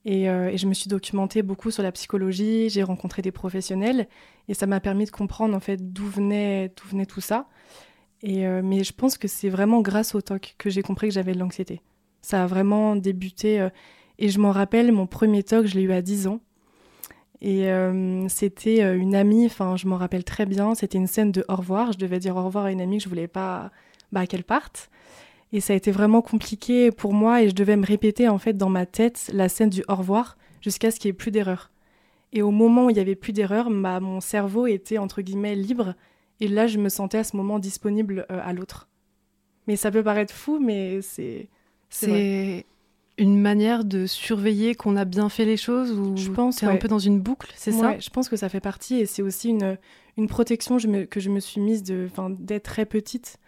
Euh, 0.08 0.48
et, 0.48 0.58
je 0.58 0.66
me 0.66 0.74
suis 0.74 0.88
documentée 0.88 1.42
beaucoup 1.42 1.70
sur 1.70 1.84
la 1.84 1.92
psychologie, 1.92 2.70
j'ai 2.70 2.84
rencontré 2.84 3.22
des 3.22 3.34
professionnels 3.34 4.08
et 4.48 4.54
ça 4.54 4.66
m'a 4.66 4.80
permis 4.80 5.04
de 5.04 5.12
comprendre 5.12 5.54
en 5.54 5.60
fait 5.60 5.92
d'où 5.92 6.06
venait, 6.06 6.70
tout 6.70 7.22
ça. 7.22 7.50
Et, 8.24 8.46
mais 8.48 8.86
je 8.86 8.94
pense 8.94 9.18
que 9.18 9.28
c'est 9.28 9.50
vraiment 9.50 9.82
grâce 9.82 10.16
au 10.16 10.22
TOC 10.22 10.56
que 10.58 10.70
j'ai 10.70 10.82
compris 10.82 11.10
que 11.10 11.14
j'avais 11.14 11.34
de 11.34 11.40
l'anxiété. 11.40 11.82
Ça 12.22 12.44
a 12.44 12.48
vraiment 12.48 12.96
débuté 12.96 13.62
euh, 13.62 13.70
et 14.18 14.30
je 14.30 14.40
m'en 14.40 14.52
rappelle, 14.52 14.92
mon 14.92 15.08
premier 15.08 15.44
TOC, 15.44 15.66
je 15.66 15.76
l'ai 15.76 15.84
eu 15.84 15.92
à 15.92 16.02
10 16.02 16.28
ans. 16.28 16.42
Et 17.42 17.70
c'était 18.28 18.82
une 18.98 19.16
amie, 19.16 19.46
enfin 19.46 19.78
je 19.78 19.88
m'en 19.88 19.96
rappelle 19.96 20.26
très 20.26 20.46
bien, 20.46 20.76
c'était 20.76 20.98
une 20.98 21.08
scène 21.08 21.32
de 21.32 21.46
au 21.48 21.56
revoir, 21.56 21.94
je 21.94 21.98
devais 21.98 22.20
dire 22.20 22.36
au 22.36 22.44
revoir 22.44 22.66
à 22.66 22.72
une 22.74 22.82
amie 22.82 22.98
que 22.98 23.06
je 23.06 23.08
voulais 23.08 23.30
pas 23.30 23.72
bah, 24.12 24.28
qu'elle 24.28 24.44
parte. 24.44 24.90
Et 25.52 25.62
ça 25.62 25.74
a 25.74 25.76
été 25.76 25.92
vraiment 25.92 26.22
compliqué 26.22 26.92
pour 26.92 27.14
moi 27.14 27.42
et 27.42 27.50
je 27.50 27.56
devais 27.56 27.76
me 27.76 27.86
répéter 27.86 28.28
en 28.28 28.38
fait 28.38 28.54
dans 28.54 28.70
ma 28.70 28.86
tête 28.86 29.32
la 29.34 29.50
scène 29.50 29.70
du 29.70 29.84
au 29.88 29.96
revoir 29.96 30.38
jusqu'à 30.62 30.92
ce 30.92 31.00
qu'il 31.00 31.10
n'y 31.10 31.12
ait 31.12 31.18
plus 31.18 31.32
d'erreur. 31.32 31.72
Et 32.34 32.42
au 32.44 32.52
moment 32.52 32.86
où 32.86 32.90
il 32.92 32.94
n'y 32.94 33.00
avait 33.00 33.16
plus 33.16 33.34
d'erreur, 33.34 33.70
bah, 33.72 34.00
mon 34.00 34.22
cerveau 34.22 34.68
était 34.68 35.00
entre 35.00 35.22
guillemets 35.22 35.56
libre 35.56 35.96
et 36.40 36.48
là 36.48 36.68
je 36.68 36.78
me 36.78 36.90
sentais 36.90 37.18
à 37.18 37.24
ce 37.24 37.36
moment 37.36 37.58
disponible 37.58 38.28
euh, 38.32 38.40
à 38.44 38.54
l'autre. 38.54 38.88
Mais 39.68 39.76
ça 39.76 39.92
peut 39.92 40.04
paraître 40.04 40.34
fou, 40.34 40.60
mais 40.60 41.02
c'est. 41.02 41.50
C'est 41.90 42.66
une 43.18 43.38
manière 43.38 43.84
de 43.84 44.06
surveiller 44.06 44.76
qu'on 44.76 44.96
a 44.96 45.04
bien 45.04 45.28
fait 45.28 45.44
les 45.44 45.58
choses 45.58 45.92
ou 45.92 46.16
je 46.16 46.32
pense 46.32 46.58
c'est 46.58 46.66
un 46.66 46.78
peu 46.78 46.88
dans 46.88 47.00
une 47.00 47.20
boucle, 47.20 47.52
c'est 47.56 47.72
ça? 47.72 48.00
Je 48.00 48.10
pense 48.10 48.30
que 48.30 48.38
ça 48.38 48.50
fait 48.50 48.62
partie 48.62 48.96
et 48.96 49.06
c'est 49.06 49.22
aussi 49.22 49.50
une, 49.50 49.78
une 50.18 50.28
protection 50.28 50.78
que 50.78 51.20
je 51.20 51.30
me 51.30 51.40
suis 51.40 51.60
mise 51.60 51.84
d'être 51.84 52.64
très 52.64 52.86
petite 52.86 53.40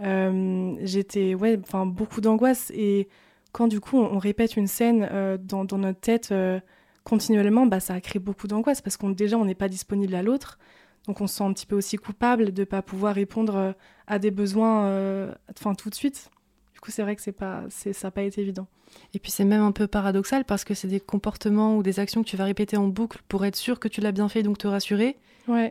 euh, 0.00 0.76
j'étais, 0.82 1.34
ouais, 1.34 1.58
enfin, 1.62 1.86
beaucoup 1.86 2.20
d'angoisse. 2.20 2.70
Et 2.74 3.08
quand 3.52 3.68
du 3.68 3.80
coup, 3.80 3.98
on, 3.98 4.18
répète 4.18 4.56
une 4.56 4.66
scène 4.66 5.08
euh, 5.10 5.38
dans, 5.38 5.64
dans, 5.64 5.78
notre 5.78 6.00
tête 6.00 6.30
euh, 6.32 6.60
continuellement, 7.04 7.66
bah, 7.66 7.80
ça 7.80 8.00
crée 8.00 8.18
beaucoup 8.18 8.46
d'angoisse 8.46 8.80
parce 8.80 8.96
qu'on 8.96 9.10
déjà, 9.10 9.36
on 9.38 9.44
n'est 9.44 9.54
pas 9.54 9.68
disponible 9.68 10.14
à 10.14 10.22
l'autre. 10.22 10.58
Donc, 11.06 11.20
on 11.20 11.26
se 11.26 11.36
sent 11.36 11.44
un 11.44 11.52
petit 11.52 11.66
peu 11.66 11.76
aussi 11.76 11.96
coupable 11.96 12.52
de 12.52 12.62
ne 12.62 12.64
pas 12.64 12.82
pouvoir 12.82 13.14
répondre 13.14 13.74
à 14.06 14.18
des 14.18 14.30
besoins 14.30 15.32
enfin, 15.50 15.74
tout 15.74 15.88
de 15.88 15.94
suite. 15.94 16.30
Du 16.78 16.80
coup, 16.80 16.92
c'est 16.92 17.02
vrai 17.02 17.16
que 17.16 17.22
c'est 17.22 17.32
pas, 17.32 17.64
c'est, 17.70 17.92
ça 17.92 18.06
n'a 18.06 18.12
pas 18.12 18.22
été 18.22 18.40
évident. 18.40 18.68
Et 19.12 19.18
puis, 19.18 19.32
c'est 19.32 19.44
même 19.44 19.62
un 19.62 19.72
peu 19.72 19.88
paradoxal 19.88 20.44
parce 20.44 20.62
que 20.62 20.74
c'est 20.74 20.86
des 20.86 21.00
comportements 21.00 21.76
ou 21.76 21.82
des 21.82 21.98
actions 21.98 22.22
que 22.22 22.28
tu 22.28 22.36
vas 22.36 22.44
répéter 22.44 22.76
en 22.76 22.86
boucle 22.86 23.20
pour 23.28 23.44
être 23.44 23.56
sûr 23.56 23.80
que 23.80 23.88
tu 23.88 24.00
l'as 24.00 24.12
bien 24.12 24.28
fait, 24.28 24.42
donc 24.42 24.58
te 24.58 24.68
rassurer 24.68 25.16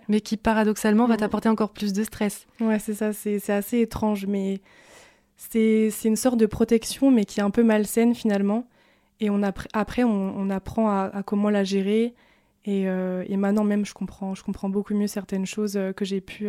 mais 0.08 0.22
qui 0.22 0.38
paradoxalement 0.38 1.08
va 1.08 1.18
t'apporter 1.18 1.50
encore 1.50 1.72
plus 1.72 1.94
de 1.94 2.04
stress. 2.04 2.48
Ouais, 2.60 2.80
c'est 2.80 2.94
ça, 2.94 3.14
c'est 3.14 3.50
assez 3.50 3.80
étrange, 3.80 4.26
mais 4.26 4.60
c'est 5.38 5.92
une 6.06 6.16
sorte 6.16 6.38
de 6.38 6.46
protection, 6.46 7.12
mais 7.12 7.26
qui 7.26 7.40
est 7.40 7.44
un 7.44 7.52
peu 7.52 7.64
malsaine 7.64 8.16
finalement. 8.16 8.68
Et 9.20 9.30
on 9.30 9.42
après, 9.44 10.04
on, 10.04 10.50
apprend 10.50 10.90
à, 10.90 11.24
comment 11.26 11.50
la 11.50 11.64
gérer. 11.64 12.14
Et, 12.66 12.84
et, 12.84 13.38
maintenant 13.38 13.64
même, 13.64 13.86
je 13.86 13.94
comprends, 13.94 14.36
je 14.36 14.44
comprends 14.44 14.70
beaucoup 14.70 14.94
mieux 14.94 15.08
certaines 15.08 15.46
choses 15.46 15.80
que 15.96 16.06
j'ai 16.06 16.22
pu, 16.22 16.48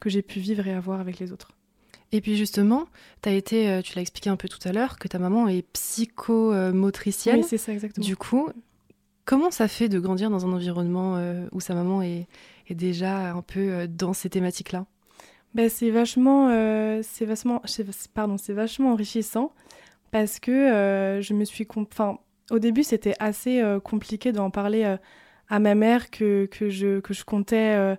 que 0.00 0.10
j'ai 0.10 0.22
pu 0.22 0.40
vivre 0.40 0.66
et 0.66 0.72
avoir 0.72 1.00
avec 1.00 1.18
les 1.18 1.32
autres. 1.32 1.55
Et 2.12 2.20
puis 2.20 2.36
justement, 2.36 2.86
as 3.24 3.32
été, 3.32 3.80
tu 3.82 3.96
l'as 3.96 4.02
expliqué 4.02 4.30
un 4.30 4.36
peu 4.36 4.48
tout 4.48 4.60
à 4.64 4.72
l'heure, 4.72 4.98
que 4.98 5.08
ta 5.08 5.18
maman 5.18 5.48
est 5.48 5.62
psychomotricienne. 5.72 7.38
Oui, 7.38 7.46
c'est 7.48 7.58
ça 7.58 7.72
exactement. 7.72 8.04
Du 8.04 8.16
coup, 8.16 8.48
comment 9.24 9.50
ça 9.50 9.66
fait 9.68 9.88
de 9.88 9.98
grandir 9.98 10.30
dans 10.30 10.46
un 10.46 10.52
environnement 10.52 11.20
où 11.52 11.60
sa 11.60 11.74
maman 11.74 12.02
est, 12.02 12.26
est 12.68 12.74
déjà 12.74 13.32
un 13.32 13.42
peu 13.42 13.88
dans 13.88 14.12
ces 14.12 14.30
thématiques-là? 14.30 14.86
Ben, 15.56 15.70
c'est 15.70 15.90
vachement, 15.90 16.50
euh, 16.50 17.00
c'est 17.02 17.24
vachement, 17.24 17.62
pardon, 18.12 18.36
c'est 18.36 18.52
vachement 18.52 18.92
enrichissant 18.92 19.52
parce 20.10 20.38
que 20.38 20.50
euh, 20.50 21.22
je 21.22 21.32
me 21.32 21.46
suis, 21.46 21.66
enfin, 21.74 22.18
au 22.50 22.58
début 22.58 22.84
c'était 22.84 23.14
assez 23.20 23.62
euh, 23.62 23.80
compliqué 23.80 24.32
d'en 24.32 24.50
parler 24.50 24.96
à 25.48 25.58
ma 25.58 25.74
mère 25.74 26.10
que, 26.10 26.44
que 26.44 26.68
je 26.68 27.00
que 27.00 27.14
je 27.14 27.24
comptais 27.24 27.96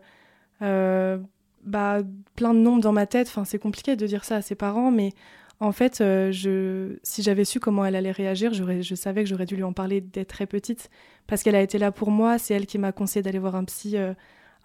bah, 1.64 2.00
plein 2.36 2.54
de 2.54 2.60
nombres 2.60 2.82
dans 2.82 2.92
ma 2.92 3.06
tête. 3.06 3.28
Enfin, 3.28 3.46
c'est 3.46 3.60
compliqué 3.60 3.96
de 3.96 4.08
dire 4.08 4.24
ça 4.24 4.38
à 4.38 4.42
ses 4.42 4.56
parents, 4.56 4.92
mais 4.92 5.14
en 5.60 5.72
fait, 5.72 5.98
je, 6.00 6.98
si 7.04 7.24
j'avais 7.24 7.46
su 7.46 7.60
comment 7.60 7.84
elle 7.86 7.96
allait 7.96 8.12
réagir, 8.12 8.54
je 8.54 8.96
savais 8.96 9.24
que 9.24 9.30
j'aurais 9.30 9.46
dû 9.46 9.56
lui 9.56 9.64
en 9.64 9.74
parler 9.74 10.02
dès 10.02 10.24
très 10.24 10.46
petite 10.46 10.90
parce 11.26 11.42
qu'elle 11.42 11.56
a 11.56 11.62
été 11.62 11.80
là 11.80 11.92
pour 11.92 12.12
moi. 12.12 12.38
C'est 12.38 12.54
elle 12.54 12.68
qui 12.68 12.78
m'a 12.78 12.92
conseillé 12.92 13.24
d'aller 13.24 13.40
voir 13.40 13.56
un 13.56 13.64
psy 13.64 13.98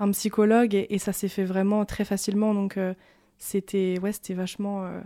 un 0.02 0.10
psychologue 0.10 0.74
et, 0.74 0.98
ça 0.98 1.12
s'est 1.12 1.28
fait 1.28 1.44
vraiment 1.44 1.84
très 1.84 2.04
facilement. 2.04 2.54
Donc 2.54 2.76
euh, 2.76 2.94
c'était 3.38 3.98
ouais, 4.02 4.12
c'était 4.12 4.34
vachement. 4.34 4.84
Euh, 4.84 5.00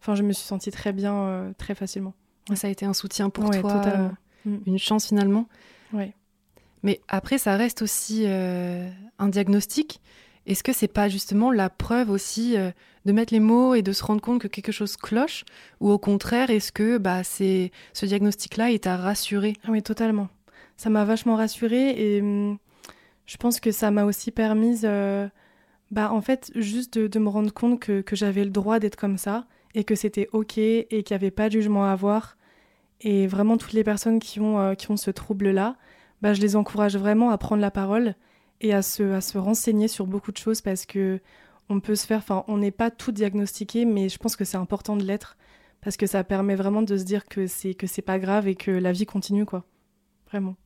enfin, 0.00 0.14
je 0.14 0.22
me 0.22 0.32
suis 0.32 0.44
sentie 0.44 0.70
très 0.70 0.92
bien 0.92 1.14
euh, 1.14 1.52
très 1.58 1.74
facilement. 1.74 2.14
Ça 2.54 2.68
a 2.68 2.70
été 2.70 2.86
un 2.86 2.92
soutien 2.92 3.28
pour 3.28 3.50
toi, 3.50 4.12
mm. 4.44 4.56
une 4.66 4.78
chance 4.78 5.08
finalement. 5.08 5.48
Ouais. 5.92 6.14
Mais 6.84 7.00
après, 7.08 7.38
ça 7.38 7.56
reste 7.56 7.82
aussi 7.82 8.24
un 8.26 9.28
diagnostic. 9.28 10.00
Est-ce 10.46 10.62
que 10.62 10.72
c'est 10.72 10.88
pas 10.88 11.08
justement 11.08 11.50
la 11.50 11.68
preuve 11.68 12.10
aussi 12.10 12.56
de 13.04 13.12
mettre 13.12 13.32
les 13.32 13.40
mots 13.40 13.74
et 13.74 13.82
de 13.82 13.92
se 13.92 14.04
rendre 14.04 14.20
compte 14.20 14.40
que 14.40 14.48
quelque 14.48 14.72
chose 14.72 14.96
cloche? 14.96 15.44
Ou 15.80 15.90
au 15.90 15.98
contraire, 15.98 16.50
est-ce 16.50 16.72
que 16.72 16.98
bah, 16.98 17.24
c'est 17.24 17.72
ce 17.92 18.06
diagnostic-là 18.06 18.70
est 18.70 18.86
à 18.86 18.96
rassurer? 18.96 19.54
Ah 19.64 19.70
Oui, 19.70 19.82
totalement. 19.82 20.28
Ça 20.76 20.90
m'a 20.90 21.04
vachement 21.04 21.36
rassurée 21.36 21.90
et 21.96 22.20
hum, 22.20 22.58
je 23.26 23.36
pense 23.36 23.60
que 23.60 23.72
ça 23.72 23.90
m'a 23.90 24.04
aussi 24.04 24.30
permis, 24.30 24.80
euh, 24.84 25.28
bah, 25.90 26.12
en 26.12 26.20
fait, 26.20 26.50
juste 26.54 26.98
de, 26.98 27.18
me 27.18 27.28
rendre 27.28 27.52
compte 27.52 27.80
que, 27.80 28.02
j'avais 28.12 28.44
le 28.44 28.50
droit 28.50 28.78
d'être 28.78 28.96
comme 28.96 29.18
ça 29.18 29.46
et 29.74 29.84
que 29.84 29.94
c'était 29.94 30.28
OK 30.32 30.58
et 30.58 30.86
qu'il 30.88 31.14
n'y 31.14 31.16
avait 31.16 31.30
pas 31.30 31.48
de 31.48 31.54
jugement 31.54 31.84
à 31.84 31.90
avoir. 31.90 32.36
Et 33.00 33.26
vraiment, 33.26 33.56
toutes 33.56 33.72
les 33.72 33.84
personnes 33.84 34.20
qui 34.20 34.40
ont, 34.40 34.58
euh, 34.58 34.74
qui 34.74 34.90
ont 34.90 34.96
ce 34.96 35.10
trouble-là, 35.10 35.76
bah, 36.22 36.34
je 36.34 36.40
les 36.40 36.56
encourage 36.56 36.96
vraiment 36.96 37.30
à 37.30 37.38
prendre 37.38 37.60
la 37.60 37.70
parole 37.70 38.14
et 38.60 38.72
à 38.72 38.82
se, 38.82 39.02
à 39.02 39.20
se 39.20 39.38
renseigner 39.38 39.88
sur 39.88 40.06
beaucoup 40.06 40.32
de 40.32 40.38
choses 40.38 40.60
parce 40.60 40.86
que 40.86 41.20
on 41.68 41.80
peut 41.80 41.96
se 41.96 42.06
faire, 42.06 42.18
enfin, 42.18 42.44
on 42.48 42.58
n'est 42.58 42.70
pas 42.70 42.90
tout 42.90 43.12
diagnostiqué, 43.12 43.84
mais 43.84 44.08
je 44.08 44.18
pense 44.18 44.36
que 44.36 44.44
c'est 44.44 44.56
important 44.56 44.96
de 44.96 45.04
l'être 45.04 45.36
parce 45.80 45.96
que 45.96 46.06
ça 46.06 46.24
permet 46.24 46.54
vraiment 46.54 46.82
de 46.82 46.96
se 46.96 47.04
dire 47.04 47.26
que 47.26 47.46
c'est 47.46 47.74
que 47.74 47.86
c'est 47.86 48.02
pas 48.02 48.18
grave 48.18 48.48
et 48.48 48.54
que 48.54 48.70
la 48.70 48.92
vie 48.92 49.06
continue, 49.06 49.44
quoi. 49.44 49.64
Vraiment. 50.28 50.56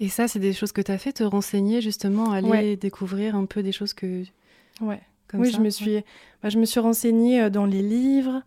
Et 0.00 0.08
ça, 0.08 0.28
c'est 0.28 0.38
des 0.38 0.52
choses 0.52 0.72
que 0.72 0.80
tu 0.80 0.90
as 0.90 0.98
fait, 0.98 1.12
te 1.12 1.24
renseigner 1.24 1.80
justement, 1.80 2.32
aller 2.32 2.76
découvrir 2.76 3.36
un 3.36 3.46
peu 3.46 3.62
des 3.62 3.72
choses 3.72 3.94
que. 3.94 4.24
Ouais. 4.80 5.00
oui, 5.34 5.50
je 5.50 5.60
me 5.60 5.70
suis, 5.70 6.02
bah, 6.42 6.48
je 6.48 6.58
me 6.58 6.64
suis 6.64 6.80
renseignée 6.80 7.42
euh, 7.42 7.50
dans 7.50 7.66
les 7.66 7.82
livres, 7.82 8.42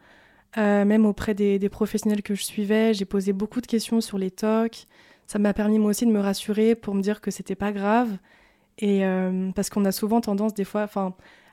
euh, 0.57 0.83
même 0.83 1.05
auprès 1.05 1.33
des, 1.33 1.69
professionnels 1.69 2.21
que 2.21 2.35
je 2.35 2.43
suivais. 2.43 2.93
J'ai 2.93 3.05
posé 3.05 3.31
beaucoup 3.31 3.61
de 3.61 3.67
questions 3.67 4.01
sur 4.01 4.17
les 4.17 4.31
TOC. 4.31 4.85
Ça 5.25 5.39
m'a 5.39 5.53
permis 5.53 5.79
moi 5.79 5.91
aussi 5.91 6.05
de 6.05 6.11
me 6.11 6.19
rassurer 6.19 6.75
pour 6.75 6.95
me 6.95 7.01
dire 7.01 7.21
que 7.21 7.31
c'était 7.31 7.55
pas 7.55 7.71
grave. 7.71 8.17
Et 8.79 9.05
euh, 9.05 9.51
parce 9.55 9.69
qu'on 9.69 9.85
a 9.85 9.91
souvent 9.91 10.21
tendance 10.21 10.53
des 10.53 10.63
fois, 10.63 10.87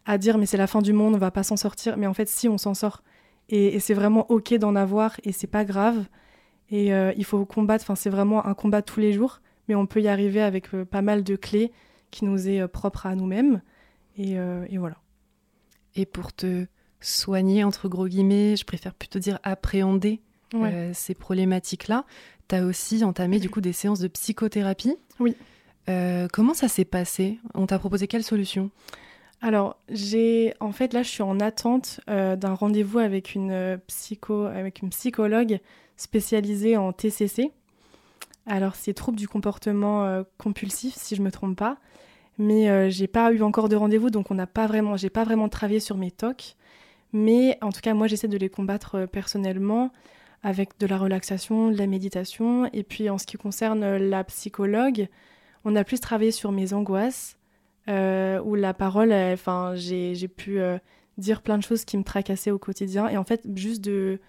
à 0.07 0.19
dire 0.19 0.38
mais 0.38 0.47
c'est 0.47 0.57
la 0.57 0.66
fin 0.66 0.83
du 0.83 0.93
monde, 0.93 1.14
on 1.14 1.19
va 1.19 1.31
pas 1.31 1.43
s'en 1.43 1.57
sortir. 1.57 1.97
Mais 1.97 2.07
en 2.07 2.14
fait, 2.14 2.28
si 2.28 2.49
on 2.49 2.59
s'en 2.59 2.75
sort, 2.75 3.02
et, 3.49 3.75
et 3.75 3.81
c'est 3.81 3.95
vraiment 3.95 4.31
ok 4.31 4.54
d'en 4.54 4.76
avoir, 4.76 5.16
et 5.25 5.33
c'est 5.33 5.47
pas 5.47 5.64
grave. 5.64 6.04
Et 6.71 6.88
il 6.88 7.25
faut 7.25 7.45
combattre. 7.45 7.85
Enfin, 7.85 7.95
c'est 7.95 8.11
vraiment 8.11 8.45
un 8.47 8.54
combat 8.54 8.83
tous 8.83 8.99
les 8.99 9.12
jours 9.12 9.40
mais 9.69 9.75
on 9.75 9.87
peut 9.87 10.00
y 10.00 10.09
arriver 10.09 10.40
avec 10.40 10.75
euh, 10.75 10.85
pas 10.85 11.02
mal 11.02 11.25
de 11.25 11.37
clés 11.37 11.73
qui 12.11 12.25
nous 12.25 12.49
est 12.49 12.61
euh, 12.61 12.69
propre 12.69 13.07
à 13.07 13.14
nous-mêmes. 13.14 13.62
Euh, 14.19 14.66
et, 14.69 14.78
voilà. 14.78 14.97
Et 15.95 16.07
pour 16.07 16.33
te 16.33 16.66
soigner, 17.00 17.64
entre 17.64 17.88
gros 17.88 18.07
guillemets, 18.07 18.57
je 18.57 18.64
préfère 18.64 18.95
plutôt 18.95 19.19
dire 19.19 19.38
appréhender 19.43 20.21
ces 20.93 21.14
problématiques-là, 21.14 22.04
tu 22.49 22.54
as 22.54 22.64
aussi 22.64 23.02
entamé 23.02 23.40
du 23.40 23.50
coup 23.50 23.61
des 23.61 23.73
séances 23.73 23.99
de 23.99 24.07
psychothérapie. 24.07 24.97
Oui. 25.19 25.35
Comment 25.87 26.55
ça 26.55 26.69
s'est 26.69 26.85
passé? 26.85 27.38
On 27.55 27.67
t'a 27.67 27.79
proposé 27.79 28.07
quelle 28.07 28.25
solution? 28.25 28.71
Alors, 29.41 29.76
j'ai 29.91 30.55
en 30.61 30.73
fait 30.73 30.93
là, 30.93 31.03
je 31.03 31.09
suis 31.09 31.23
en 31.23 31.41
attente 31.41 32.00
d'un 32.07 32.55
rendez-vous 32.55 32.99
avec 32.99 33.35
une 33.35 33.79
psycho, 33.87 34.45
avec 34.45 34.81
une 34.83 34.91
psychologue 34.91 35.61
spécialisée 35.97 36.76
en 36.76 36.93
TCC, 36.93 37.53
alors, 38.47 38.75
c'est 38.75 38.93
trouble 38.93 39.19
du 39.19 39.26
comportement 39.29 40.05
euh, 40.05 40.23
compulsif, 40.38 40.95
si 40.97 41.17
je 41.17 41.23
me 41.23 41.31
trompe 41.31 41.57
pas. 41.57 41.79
Mais 42.38 42.69
euh, 42.69 42.91
j'ai 42.91 43.07
pas 43.07 43.33
eu 43.33 43.43
encore 43.43 43.69
de 43.69 43.76
rendez-vous, 43.76 44.11
donc 44.11 44.31
on 44.31 44.35
n'a 44.35 44.47
pas 44.47 44.67
vraiment, 44.67 44.97
j'ai 44.97 45.11
pas 45.11 45.25
vraiment 45.25 45.49
travaillé 45.49 45.81
sur 45.81 45.97
mes 45.97 46.11
TOC. 46.11 46.57
Mais 47.12 47.59
en 47.62 47.71
tout 47.71 47.81
cas, 47.81 47.95
moi, 47.95 48.07
j'essaie 48.07 48.29
de 48.29 48.37
les 48.37 48.50
combattre 48.50 48.97
euh, 48.97 49.07
personnellement 49.07 49.93
avec 50.43 50.79
de 50.79 50.87
la 50.87 50.99
relaxation, 50.99 51.71
de 51.71 51.79
la 51.79 51.87
méditation. 51.87 52.69
Et 52.73 52.83
puis, 52.83 53.09
en 53.09 53.19
ce 53.19 53.25
qui 53.26 53.38
concerne 53.38 53.97
la 53.97 54.25
psychologue, 54.25 55.09
on 55.64 55.76
a 55.76 55.85
plus 55.85 56.00
travaillé 56.00 56.30
sur 56.30 56.52
mes 56.52 56.73
angoisses, 56.73 57.37
où 57.88 58.54
la 58.54 58.75
parole, 58.75 59.12
enfin, 59.12 59.75
j'ai 59.75 60.28
pu 60.28 60.59
dire 61.18 61.42
plein 61.42 61.59
de 61.59 61.62
choses 61.62 61.85
qui 61.85 61.97
me 61.97 62.04
tracassaient 62.04 62.50
au 62.50 62.59
quotidien. 62.59 63.09
Et 63.09 63.16
en 63.16 63.25
fait, 63.25 63.42
juste 63.54 63.83
de 63.83 64.21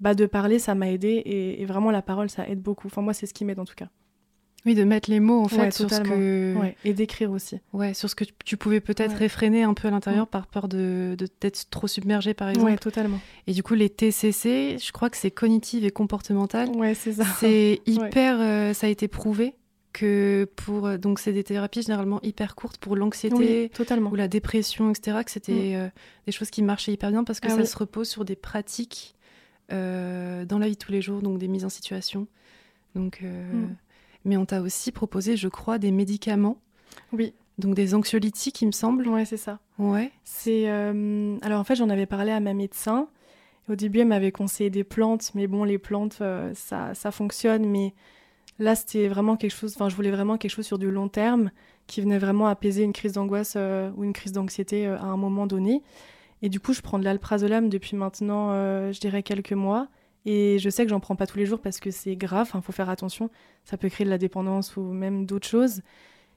bah, 0.00 0.14
de 0.14 0.26
parler, 0.26 0.58
ça 0.58 0.74
m'a 0.74 0.90
aidé 0.90 1.22
et, 1.26 1.64
vraiment 1.66 1.90
la 1.90 2.02
parole, 2.02 2.30
ça 2.30 2.48
aide 2.48 2.60
beaucoup. 2.60 2.86
Enfin, 2.86 3.02
moi, 3.02 3.12
c'est 3.12 3.26
ce 3.26 3.34
qui 3.34 3.44
m'aide 3.44 3.60
en 3.60 3.64
tout 3.64 3.74
cas. 3.74 3.88
Oui, 4.66 4.74
de 4.74 4.84
mettre 4.84 5.08
les 5.08 5.20
mots 5.20 5.40
en 5.40 5.48
fait 5.48 5.70
sur 5.70 5.90
ce 5.90 6.02
que. 6.02 6.54
et 6.84 6.92
d'écrire 6.92 7.30
aussi. 7.30 7.60
Ouais, 7.72 7.94
sur 7.94 8.10
ce 8.10 8.14
que 8.14 8.24
tu 8.44 8.58
pouvais 8.58 8.80
peut-être 8.80 9.14
réfréner 9.14 9.62
un 9.62 9.72
peu 9.72 9.88
à 9.88 9.90
l'intérieur 9.90 10.26
par 10.26 10.46
peur 10.46 10.68
de 10.68 11.16
d'être 11.40 11.70
trop 11.70 11.86
submergé 11.86 12.34
par 12.34 12.50
exemple. 12.50 12.66
Ouais, 12.66 12.76
totalement. 12.76 13.18
Et 13.46 13.54
du 13.54 13.62
coup, 13.62 13.72
les 13.72 13.88
TCC, 13.88 14.76
je 14.78 14.92
crois 14.92 15.08
que 15.08 15.16
c'est 15.16 15.30
cognitive 15.30 15.86
et 15.86 15.90
comportemental. 15.90 16.68
Ouais, 16.76 16.92
c'est 16.92 17.12
ça. 17.12 17.24
C'est 17.38 17.80
hyper. 17.86 18.38
Euh, 18.38 18.74
ça 18.74 18.86
a 18.86 18.90
été 18.90 19.08
prouvé 19.08 19.54
que 19.92 20.48
pour 20.56 20.86
euh, 20.86 20.98
donc 20.98 21.18
c'est 21.18 21.32
des 21.32 21.44
thérapies 21.44 21.82
généralement 21.82 22.20
hyper 22.22 22.54
courtes 22.54 22.78
pour 22.78 22.96
l'anxiété 22.96 23.70
ou 24.00 24.14
la 24.14 24.28
dépression 24.28 24.90
etc 24.90 25.18
que 25.24 25.30
c'était 25.30 25.52
mm. 25.52 25.74
euh, 25.74 25.88
des 26.26 26.32
choses 26.32 26.50
qui 26.50 26.62
marchaient 26.62 26.92
hyper 26.92 27.10
bien 27.10 27.24
parce 27.24 27.40
que 27.40 27.48
ah 27.48 27.56
ça 27.56 27.64
se 27.64 27.76
repose 27.76 28.08
sur 28.08 28.24
des 28.24 28.36
pratiques 28.36 29.16
euh, 29.72 30.44
dans 30.44 30.58
la 30.58 30.66
vie 30.66 30.74
de 30.74 30.78
tous 30.78 30.90
les 30.90 31.00
jours, 31.00 31.22
donc 31.22 31.38
des 31.38 31.46
mises 31.46 31.64
en 31.64 31.68
situation. 31.68 32.26
Donc, 32.96 33.20
euh, 33.22 33.52
mm. 33.52 33.76
Mais 34.24 34.36
on 34.36 34.44
t'a 34.44 34.60
aussi 34.62 34.90
proposé, 34.90 35.36
je 35.36 35.46
crois, 35.46 35.78
des 35.78 35.92
médicaments. 35.92 36.58
Oui. 37.12 37.34
Donc 37.58 37.74
des 37.74 37.94
anxiolytiques, 37.94 38.60
il 38.62 38.66
me 38.66 38.72
semble. 38.72 39.06
Ouais, 39.06 39.24
c'est 39.24 39.36
ça. 39.36 39.60
Ouais. 39.78 40.10
C'est 40.24 40.68
alors 40.68 41.60
en 41.60 41.64
fait, 41.64 41.76
j'en 41.76 41.88
avais 41.88 42.06
parlé 42.06 42.32
à 42.32 42.40
ma 42.40 42.52
médecin. 42.52 43.08
Au 43.68 43.76
début, 43.76 44.00
elle 44.00 44.08
m'avait 44.08 44.32
conseillé 44.32 44.70
des 44.70 44.82
plantes, 44.82 45.30
mais 45.34 45.46
bon, 45.46 45.62
les 45.64 45.78
plantes, 45.78 46.22
ça, 46.54 46.94
ça 46.94 47.10
fonctionne. 47.12 47.66
Mais 47.66 47.94
là, 48.60 48.76
c'était 48.76 49.08
vraiment 49.08 49.36
quelque 49.36 49.50
chose. 49.50 49.74
Enfin, 49.74 49.88
je 49.88 49.96
voulais 49.96 50.12
vraiment 50.12 50.38
quelque 50.38 50.52
chose 50.52 50.66
sur 50.66 50.78
du 50.78 50.90
long 50.90 51.08
terme 51.08 51.50
qui 51.88 52.00
venait 52.00 52.18
vraiment 52.18 52.46
apaiser 52.46 52.84
une 52.84 52.92
crise 52.92 53.14
d'angoisse 53.14 53.56
ou 53.56 54.04
une 54.04 54.12
crise 54.12 54.30
d'anxiété 54.30 54.86
à 54.86 55.02
un 55.02 55.16
moment 55.16 55.48
donné. 55.48 55.82
Et 56.42 56.48
du 56.48 56.60
coup, 56.60 56.72
je 56.72 56.80
prends 56.80 56.98
de 56.98 57.04
l'alprazolam 57.04 57.68
depuis 57.68 57.96
maintenant, 57.96 58.52
euh, 58.52 58.92
je 58.92 59.00
dirais, 59.00 59.22
quelques 59.22 59.52
mois. 59.52 59.88
Et 60.26 60.58
je 60.58 60.68
sais 60.68 60.84
que 60.84 60.90
j'en 60.90 61.00
prends 61.00 61.16
pas 61.16 61.26
tous 61.26 61.38
les 61.38 61.46
jours 61.46 61.60
parce 61.60 61.80
que 61.80 61.90
c'est 61.90 62.16
grave, 62.16 62.50
il 62.54 62.62
faut 62.62 62.72
faire 62.72 62.90
attention. 62.90 63.30
Ça 63.64 63.76
peut 63.76 63.88
créer 63.88 64.04
de 64.04 64.10
la 64.10 64.18
dépendance 64.18 64.76
ou 64.76 64.82
même 64.82 65.26
d'autres 65.26 65.46
choses. 65.46 65.82